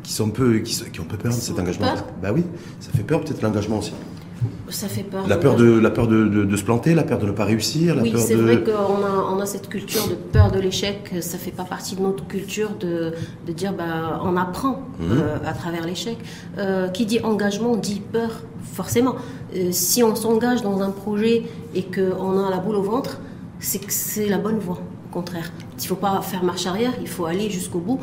qui 0.03 0.13
sont 0.13 0.29
peu, 0.29 0.59
qui, 0.59 0.75
qui 0.91 0.99
ont 0.99 1.05
peu 1.05 1.17
peur 1.17 1.33
de 1.33 1.39
cet 1.39 1.59
engagement? 1.59 1.93
Bah 2.21 2.29
oui, 2.33 2.43
ça 2.79 2.91
fait 2.95 3.03
peur 3.03 3.21
peut-être 3.21 3.41
l'engagement 3.41 3.79
aussi. 3.79 3.93
Ça 4.69 4.87
fait 4.87 5.03
peur. 5.03 5.27
La 5.27 5.37
peur, 5.37 5.55
de, 5.55 5.79
la 5.79 5.89
peur 5.89 6.07
de, 6.07 6.25
de, 6.25 6.55
se 6.55 6.63
planter, 6.63 6.93
la 6.93 7.03
peur 7.03 7.19
de 7.19 7.25
ne 7.25 7.31
pas 7.31 7.45
réussir. 7.45 7.95
La 7.95 8.01
oui, 8.01 8.13
c'est 8.17 8.35
vrai 8.35 8.63
qu'on 8.63 8.71
a, 8.71 9.33
on 9.33 9.39
a 9.39 9.45
cette 9.45 9.69
culture 9.69 10.07
de 10.07 10.15
peur 10.15 10.51
de 10.51 10.59
l'échec. 10.59 11.15
Ça 11.21 11.37
fait 11.37 11.51
pas 11.51 11.63
partie 11.63 11.95
de 11.95 12.01
notre 12.01 12.27
culture 12.27 12.71
de, 12.79 13.13
de 13.45 13.51
dire 13.53 13.73
bah, 13.73 14.21
on 14.23 14.35
apprend 14.35 14.81
mhm. 14.99 15.11
euh, 15.11 15.37
à 15.45 15.53
travers 15.53 15.85
l'échec. 15.85 16.17
Euh, 16.57 16.89
qui 16.89 17.05
dit 17.05 17.19
engagement 17.21 17.75
dit 17.75 18.01
peur, 18.01 18.41
forcément. 18.73 19.15
Euh, 19.55 19.69
si 19.71 20.03
on 20.03 20.15
s'engage 20.15 20.61
dans 20.61 20.81
un 20.81 20.91
projet 20.91 21.43
et 21.73 21.83
qu'on 21.83 22.45
a 22.45 22.49
la 22.49 22.57
boule 22.57 22.75
au 22.75 22.83
ventre, 22.83 23.19
c'est 23.59 23.79
que 23.79 23.91
c'est 23.91 24.27
la 24.27 24.37
bonne 24.37 24.59
voie. 24.59 24.79
Au 25.09 25.13
contraire, 25.13 25.51
il 25.77 25.81
ne 25.81 25.87
faut 25.87 25.95
pas 25.95 26.21
faire 26.21 26.43
marche 26.43 26.67
arrière, 26.67 26.93
il 27.01 27.07
faut 27.07 27.25
aller 27.25 27.49
jusqu'au 27.49 27.79
bout. 27.79 27.99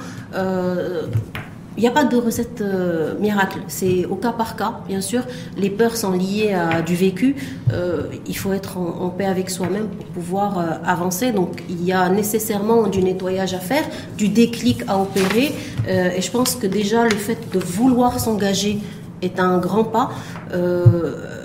Il 1.76 1.80
n'y 1.80 1.88
a 1.88 1.90
pas 1.90 2.04
de 2.04 2.16
recette 2.16 2.60
euh, 2.60 3.18
miracle, 3.18 3.58
c'est 3.66 4.04
au 4.04 4.14
cas 4.14 4.30
par 4.30 4.54
cas, 4.54 4.80
bien 4.86 5.00
sûr. 5.00 5.22
Les 5.56 5.70
peurs 5.70 5.96
sont 5.96 6.12
liées 6.12 6.52
à 6.52 6.82
du 6.82 6.94
vécu. 6.94 7.34
Euh, 7.72 8.02
il 8.28 8.36
faut 8.36 8.52
être 8.52 8.78
en, 8.78 9.08
paix 9.08 9.24
avec 9.24 9.50
soi-même 9.50 9.88
pour 9.88 10.06
pouvoir 10.06 10.58
euh, 10.58 10.62
avancer. 10.84 11.32
Donc 11.32 11.64
il 11.68 11.84
y 11.84 11.92
a 11.92 12.08
nécessairement 12.08 12.86
du 12.86 13.02
nettoyage 13.02 13.54
à 13.54 13.58
faire, 13.58 13.84
du 14.16 14.28
déclic 14.28 14.84
à 14.86 15.00
opérer. 15.00 15.52
et 15.88 16.20
je 16.20 16.30
pense 16.30 16.54
que 16.54 16.66
déjà 16.66 17.04
le 17.04 17.16
fait 17.16 17.38
de 17.52 17.58
vouloir 17.58 18.20
s'engager 18.20 18.78
est 19.22 19.40
un 19.40 19.58
grand 19.58 19.84
pas. 19.84 20.10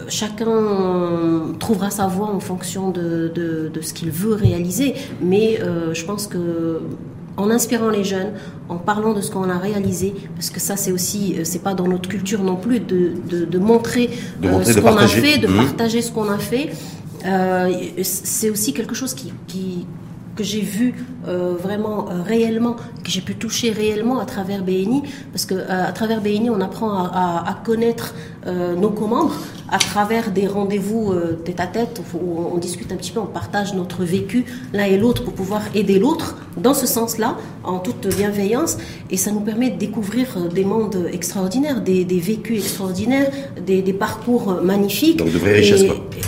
chacun 0.07 1.55
trouvera 1.59 1.89
sa 1.89 2.07
voie 2.07 2.27
en 2.27 2.39
fonction 2.39 2.91
de, 2.91 3.71
ce 3.81 3.93
qu'il 3.93 4.11
veut 4.11 4.35
réaliser, 4.35 4.95
mais 5.21 5.59
je 5.93 6.05
pense 6.05 6.27
que 6.27 6.81
en 7.39 7.49
inspirant 7.49 7.89
les 7.89 8.03
jeunes, 8.03 8.33
en 8.67 8.75
parlant 8.77 9.13
de 9.13 9.21
ce 9.21 9.31
qu'on 9.31 9.49
a 9.49 9.57
réalisé, 9.57 10.13
parce 10.35 10.49
que 10.49 10.59
ça 10.59 10.75
c'est 10.75 10.91
aussi, 10.91 11.35
euh, 11.37 11.41
c'est 11.43 11.63
pas 11.63 11.73
dans 11.73 11.87
notre 11.87 12.09
culture 12.09 12.43
non 12.43 12.57
plus 12.57 12.79
de, 12.79 13.13
de, 13.29 13.59
montrer, 13.59 14.09
euh, 14.43 14.63
ce 14.63 14.79
qu'on 14.79 14.97
a 14.97 15.07
fait, 15.07 15.37
de 15.37 15.47
mmh. 15.47 15.55
partager 15.55 16.01
ce 16.01 16.11
qu'on 16.11 16.29
a 16.29 16.37
fait. 16.37 16.69
Euh, 17.25 17.71
c'est 18.03 18.49
aussi 18.49 18.73
quelque 18.73 18.95
chose 18.95 19.13
qui, 19.13 19.33
qui 19.47 19.85
que 20.35 20.43
j'ai 20.45 20.61
vu 20.61 20.95
vraiment 21.25 22.07
réellement, 22.25 22.77
que 23.03 23.09
j'ai 23.09 23.19
pu 23.19 23.35
toucher 23.35 23.71
réellement 23.71 24.19
à 24.19 24.25
travers 24.25 24.63
BNI, 24.63 25.03
parce 25.33 25.45
que 25.45 25.55
à 25.69 25.91
travers 25.91 26.21
BNI 26.21 26.49
on 26.49 26.61
apprend 26.61 26.91
à, 26.93 27.11
à, 27.13 27.51
à 27.51 27.53
connaître 27.55 28.15
nos 28.47 28.89
co-membres, 28.89 29.35
à 29.71 29.77
travers 29.77 30.31
des 30.31 30.47
rendez-vous 30.47 31.11
euh, 31.11 31.33
tête 31.43 31.59
à 31.59 31.67
tête 31.67 32.01
où 32.13 32.39
on 32.53 32.57
discute 32.57 32.91
un 32.91 32.95
petit 32.95 33.11
peu, 33.11 33.19
on 33.19 33.25
partage 33.25 33.73
notre 33.73 34.03
vécu 34.03 34.45
l'un 34.73 34.85
et 34.85 34.97
l'autre 34.97 35.23
pour 35.23 35.33
pouvoir 35.33 35.61
aider 35.75 35.99
l'autre 35.99 36.37
dans 36.57 36.73
ce 36.73 36.87
sens-là, 36.87 37.37
en 37.63 37.79
toute 37.79 38.07
bienveillance. 38.15 38.77
Et 39.11 39.17
ça 39.17 39.31
nous 39.31 39.41
permet 39.41 39.69
de 39.69 39.77
découvrir 39.77 40.27
euh, 40.37 40.47
des 40.47 40.65
mondes 40.65 41.09
extraordinaires, 41.11 41.81
des, 41.81 42.03
vécus 42.03 42.63
extraordinaires, 42.63 43.31
des, 43.65 43.81
parcours 43.93 44.61
magnifiques. 44.63 45.17
Donc 45.17 45.31
de 45.31 45.37
vraies 45.37 45.55
richesses. 45.55 45.85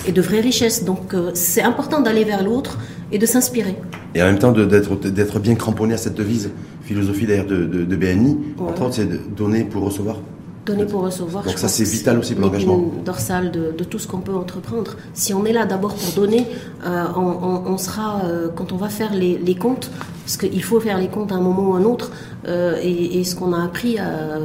Et, 0.07 0.11
de 0.11 0.21
vraies 0.21 0.41
richesses. 0.41 0.83
Donc 0.83 1.13
euh, 1.13 1.31
c'est 1.33 1.61
important 1.61 2.01
d'aller 2.01 2.23
vers 2.23 2.43
l'autre 2.43 2.77
et 3.11 3.17
de 3.17 3.25
s'inspirer. 3.25 3.75
Et 4.15 4.21
en 4.21 4.25
même 4.25 4.39
temps 4.39 4.51
d'être 4.51 5.39
bien 5.39 5.55
cramponné 5.55 5.93
à 5.93 5.97
cette 5.97 6.15
devise, 6.15 6.51
philosophie 6.83 7.25
d'ailleurs 7.25 7.45
de, 7.45 7.65
de, 7.65 7.95
BNI, 7.95 8.37
entre 8.59 8.83
autres, 8.83 8.95
c'est 8.95 9.09
de 9.09 9.19
donner 9.35 9.63
pour 9.63 9.83
recevoir. 9.83 10.17
Donner 10.65 10.85
pour 10.85 11.01
recevoir. 11.01 11.43
Donc 11.43 11.57
ça 11.57 11.67
c'est 11.67 11.83
vital 11.83 12.19
aussi 12.19 12.35
pour 12.35 12.45
l'engagement. 12.45 12.91
dorsale 13.03 13.49
de, 13.49 13.73
de, 13.75 13.83
tout 13.83 13.97
ce 13.97 14.07
qu'on 14.07 14.19
peut 14.19 14.35
entreprendre. 14.35 14.95
Si 15.15 15.33
on 15.33 15.43
est 15.45 15.53
là 15.53 15.65
d'abord 15.65 15.95
pour 15.95 16.13
donner, 16.13 16.45
euh, 16.85 17.05
on, 17.15 17.77
sera 17.79 18.21
euh, 18.25 18.47
quand 18.55 18.71
on 18.71 18.75
va 18.75 18.89
faire 18.89 19.11
les, 19.11 19.39
les 19.39 19.55
comptes, 19.55 19.89
parce 20.23 20.37
qu'il 20.37 20.63
faut 20.63 20.79
faire 20.79 20.99
les 20.99 21.07
comptes 21.07 21.31
à 21.31 21.35
un 21.35 21.41
moment 21.41 21.71
ou 21.71 21.73
à 21.73 21.77
un 21.77 21.83
autre. 21.83 22.11
Euh, 22.47 22.79
et, 22.83 23.23
ce 23.23 23.35
qu'on 23.35 23.53
a 23.53 23.63
appris, 23.63 23.97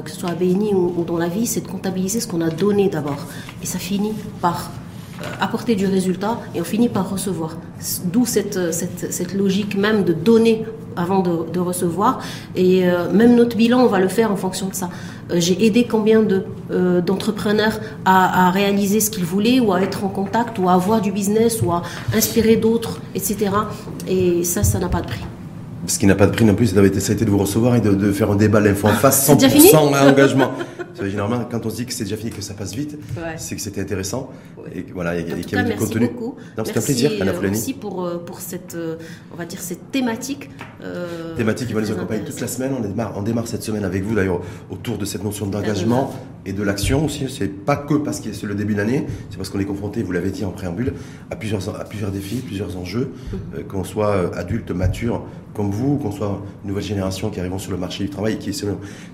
que 0.04 0.10
ce 0.10 0.16
soit 0.16 0.30
à 0.30 0.34
BNI 0.34 0.72
ou, 0.72 1.04
dans 1.06 1.18
la 1.18 1.28
vie, 1.28 1.46
c'est 1.46 1.60
de 1.60 1.68
comptabiliser 1.68 2.20
ce 2.20 2.26
qu'on 2.26 2.40
a 2.40 2.48
donné 2.48 2.88
d'abord. 2.88 3.26
Et 3.62 3.66
ça 3.66 3.78
finit 3.78 4.14
par 4.40 4.70
apporter 5.40 5.74
du 5.74 5.86
résultat 5.86 6.40
et 6.54 6.60
on 6.62 6.64
finit 6.64 6.88
par 6.88 7.10
recevoir. 7.10 7.56
D'où 8.06 8.24
cette, 8.24 8.72
cette, 8.72 9.12
cette, 9.12 9.34
logique 9.34 9.76
même 9.76 10.04
de 10.04 10.14
donner 10.14 10.64
avant 10.94 11.20
de, 11.20 11.50
de 11.50 11.60
recevoir. 11.60 12.20
Et 12.54 12.84
même 13.12 13.34
notre 13.34 13.56
bilan, 13.56 13.80
on 13.80 13.86
va 13.86 13.98
le 13.98 14.08
faire 14.08 14.32
en 14.32 14.36
fonction 14.36 14.68
de 14.68 14.74
ça. 14.74 14.88
Euh, 15.30 15.36
j'ai 15.38 15.64
aidé 15.66 15.86
combien 15.90 16.22
de, 16.22 16.44
euh, 16.70 17.00
d'entrepreneurs 17.00 17.80
à, 18.04 18.46
à, 18.46 18.50
réaliser 18.50 19.00
ce 19.00 19.10
qu'ils 19.10 19.24
voulaient 19.24 19.60
ou 19.60 19.72
à 19.72 19.80
être 19.82 20.04
en 20.04 20.08
contact 20.08 20.58
ou 20.58 20.68
à 20.68 20.74
avoir 20.74 21.00
du 21.00 21.10
business 21.12 21.60
ou 21.62 21.72
à 21.72 21.82
inspirer 22.14 22.56
d'autres, 22.56 23.00
etc. 23.14 23.50
Et 24.08 24.44
ça, 24.44 24.62
ça 24.62 24.78
n'a 24.78 24.88
pas 24.88 25.00
de 25.00 25.06
prix. 25.06 25.24
Ce 25.86 25.98
qui 25.98 26.06
n'a 26.06 26.14
pas 26.14 26.26
de 26.26 26.32
prix 26.32 26.44
non 26.44 26.54
plus, 26.54 26.68
ça 26.68 26.80
a 26.80 26.84
été 26.84 27.24
de 27.24 27.30
vous 27.30 27.38
recevoir 27.38 27.76
et 27.76 27.80
de, 27.80 27.92
de 27.92 28.12
faire 28.12 28.30
un 28.30 28.36
débat 28.36 28.60
l'info 28.60 28.88
en 28.88 28.92
face, 28.92 29.28
100% 29.28 29.76
engagement. 30.08 30.52
généralement, 31.00 31.44
quand 31.50 31.64
on 31.66 31.70
se 31.70 31.76
dit 31.76 31.86
que 31.86 31.92
c'est 31.92 32.04
déjà 32.04 32.16
fini, 32.16 32.30
que 32.30 32.42
ça 32.42 32.54
passe 32.54 32.74
vite, 32.74 32.98
c'est 33.36 33.54
que 33.54 33.60
c'était 33.60 33.80
intéressant. 33.80 34.30
Et 34.74 34.84
voilà, 34.92 35.16
qu'il 35.16 35.28
y 35.28 35.56
avait 35.56 35.72
du 35.72 35.76
contenu. 35.76 36.10
C'était 36.64 36.78
un 36.78 36.82
plaisir, 36.82 37.12
Anna 37.20 37.32
euh, 37.32 37.40
Merci 37.42 37.74
pour, 37.74 38.04
euh, 38.04 38.18
pour 38.18 38.40
cette, 38.40 38.74
euh, 38.74 38.96
on 39.32 39.36
va 39.36 39.44
dire, 39.44 39.60
cette 39.60 39.90
thématique. 39.90 40.50
thématique 41.36 41.68
qui 41.68 41.72
va 41.72 41.80
nous 41.80 41.90
accompagner 41.90 42.24
toute 42.24 42.40
la 42.40 42.48
semaine. 42.48 42.72
On 42.78 42.80
démarre, 42.80 43.12
on 43.16 43.22
démarre 43.22 43.46
cette 43.46 43.62
semaine 43.62 43.84
avec 43.84 44.02
vous 44.02 44.14
d'ailleurs 44.14 44.40
autour 44.70 44.98
de 44.98 45.04
cette 45.04 45.24
notion 45.24 45.46
d'engagement 45.46 46.12
et 46.46 46.52
de 46.52 46.62
l'action 46.62 47.04
aussi. 47.04 47.26
C'est 47.28 47.48
pas 47.48 47.76
que 47.76 47.94
parce 47.94 48.20
que 48.20 48.32
c'est 48.32 48.46
le 48.46 48.54
début 48.54 48.74
d'année, 48.74 49.06
c'est 49.30 49.36
parce 49.36 49.50
qu'on 49.50 49.58
est 49.58 49.64
confronté, 49.66 50.02
vous 50.02 50.12
l'avez 50.12 50.30
dit 50.30 50.44
en 50.44 50.50
préambule, 50.50 50.94
à 51.30 51.36
plusieurs, 51.36 51.68
à 51.78 51.84
plusieurs 51.84 52.10
défis, 52.10 52.36
plusieurs 52.36 52.76
enjeux, 52.78 53.12
euh, 53.54 53.62
qu'on 53.64 53.84
soit 53.84 54.10
euh, 54.10 54.30
adulte, 54.34 54.70
mature, 54.70 55.22
comme 55.54 55.70
vous, 55.70 55.96
qu'on 55.96 56.12
soit 56.12 56.40
une 56.62 56.68
nouvelle 56.70 56.84
génération 56.84 57.30
qui 57.30 57.40
arrivons 57.40 57.58
sur 57.58 57.72
le 57.72 57.78
marché 57.78 58.04
du 58.04 58.10
travail 58.10 58.34
et 58.34 58.38
qui 58.38 58.50
essaie 58.50 58.66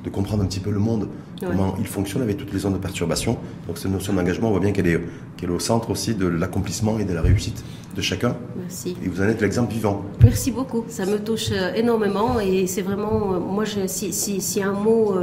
de 0.05 0.11
comprendre 0.11 0.43
un 0.43 0.47
petit 0.47 0.61
peu 0.61 0.71
le 0.71 0.79
monde, 0.79 1.09
comment 1.41 1.75
il 1.79 1.87
fonctionne 1.87 2.23
avec 2.23 2.37
toutes 2.37 2.53
les 2.53 2.61
zones 2.61 2.75
de 2.75 2.79
perturbation. 2.79 3.39
Donc 3.67 3.79
cette 3.79 3.91
notion 3.91 4.13
d'engagement, 4.13 4.49
on 4.49 4.53
voit 4.53 4.61
bien 4.61 4.73
qu'elle 4.73 4.89
est, 4.89 5.01
qu'elle 5.37 5.51
est 5.51 5.55
au 5.55 5.61
centre 5.61 5.91
aussi 5.91 6.15
de 6.15 6.27
l'accomplissement 6.27 6.99
et 6.99 7.05
de 7.05 7.15
la 7.15 7.23
réussite 7.23 7.65
de 7.95 8.01
chacun. 8.01 8.37
Merci. 8.57 8.97
Et 9.05 9.09
vous 9.09 9.21
en 9.21 9.25
êtes 9.25 9.41
l'exemple 9.41 9.73
vivant. 9.73 10.05
Merci 10.23 10.51
beaucoup. 10.51 10.85
Ça 10.89 11.07
me 11.07 11.19
touche 11.19 11.51
euh, 11.53 11.75
énormément 11.75 12.41
et 12.41 12.67
c'est 12.67 12.83
vraiment, 12.83 13.41
moi, 13.41 13.65
je, 13.65 13.87
si, 13.87 14.13
si, 14.13 14.41
si 14.41 14.63
un 14.63 14.73
mot 14.73 15.15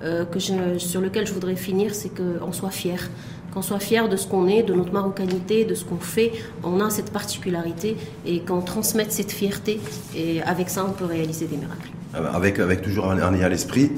que 0.00 0.38
je, 0.38 0.78
sur 0.78 1.00
lequel 1.00 1.26
je 1.26 1.32
voudrais 1.32 1.56
finir, 1.56 1.94
c'est 1.94 2.10
qu'on 2.10 2.52
soit 2.52 2.70
fier 2.70 3.08
qu'on 3.52 3.62
soit 3.62 3.80
fier 3.80 4.08
de 4.08 4.16
ce 4.16 4.26
qu'on 4.26 4.48
est, 4.48 4.62
de 4.62 4.72
notre 4.72 4.92
marocanité, 4.92 5.64
de 5.64 5.74
ce 5.74 5.84
qu'on 5.84 5.98
fait. 5.98 6.32
On 6.64 6.80
a 6.80 6.90
cette 6.90 7.10
particularité 7.10 7.96
et 8.24 8.40
qu'on 8.40 8.62
transmette 8.62 9.12
cette 9.12 9.30
fierté. 9.30 9.80
Et 10.16 10.42
avec 10.42 10.70
ça, 10.70 10.86
on 10.88 10.92
peut 10.92 11.04
réaliser 11.04 11.46
des 11.46 11.56
miracles. 11.56 11.90
Ah 12.14 12.20
bah, 12.22 12.32
avec, 12.34 12.58
avec 12.58 12.82
toujours 12.82 13.10
un 13.10 13.14
lien 13.14 13.32
à 13.44 13.48
l'esprit. 13.48 13.92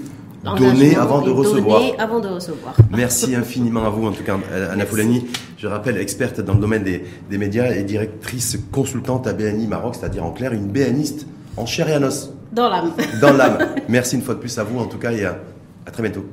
Donner 0.45 0.97
avant 0.97 1.23
de 1.23 1.31
recevoir. 1.31 1.81
Donner 1.81 1.99
avant 1.99 2.21
de 2.21 2.29
recevoir. 2.29 2.75
Merci 2.91 3.35
infiniment 3.37 3.85
à 3.85 3.91
vous, 3.91 4.07
en 4.07 4.13
tout 4.13 4.23
cas, 4.23 4.37
Anna 4.71 4.85
Poulani. 4.85 5.27
Je 5.57 5.67
rappelle, 5.67 5.97
experte 5.97 6.41
dans 6.41 6.55
le 6.55 6.61
domaine 6.61 6.83
des, 6.83 7.05
des 7.31 7.39
médias 7.39 7.75
et 7.75 7.83
directrice 7.83 8.59
consultante 8.71 9.27
à 9.27 9.33
BNI 9.33 9.67
Maroc, 9.67 9.95
c'est-à-dire 9.99 10.25
en 10.25 10.31
clair, 10.31 10.53
une 10.53 10.67
béaniste 10.67 11.27
en 11.57 11.67
chair 11.67 11.89
et 11.89 11.97
en 11.97 12.03
os. 12.03 12.31
Dans 12.53 12.69
l'âme. 12.69 12.93
Dans 13.21 13.33
l'âme. 13.33 13.59
Merci 13.89 14.17
une 14.17 14.23
fois 14.23 14.35
de 14.35 14.41
plus 14.41 14.59
à 14.59 14.65
vous, 14.65 14.79
en 14.79 14.87
tout 14.87 14.99
cas, 14.99 15.13
et 15.13 15.25
à, 15.25 15.39
à 15.87 15.91
très 15.91 16.03
bientôt. 16.03 16.25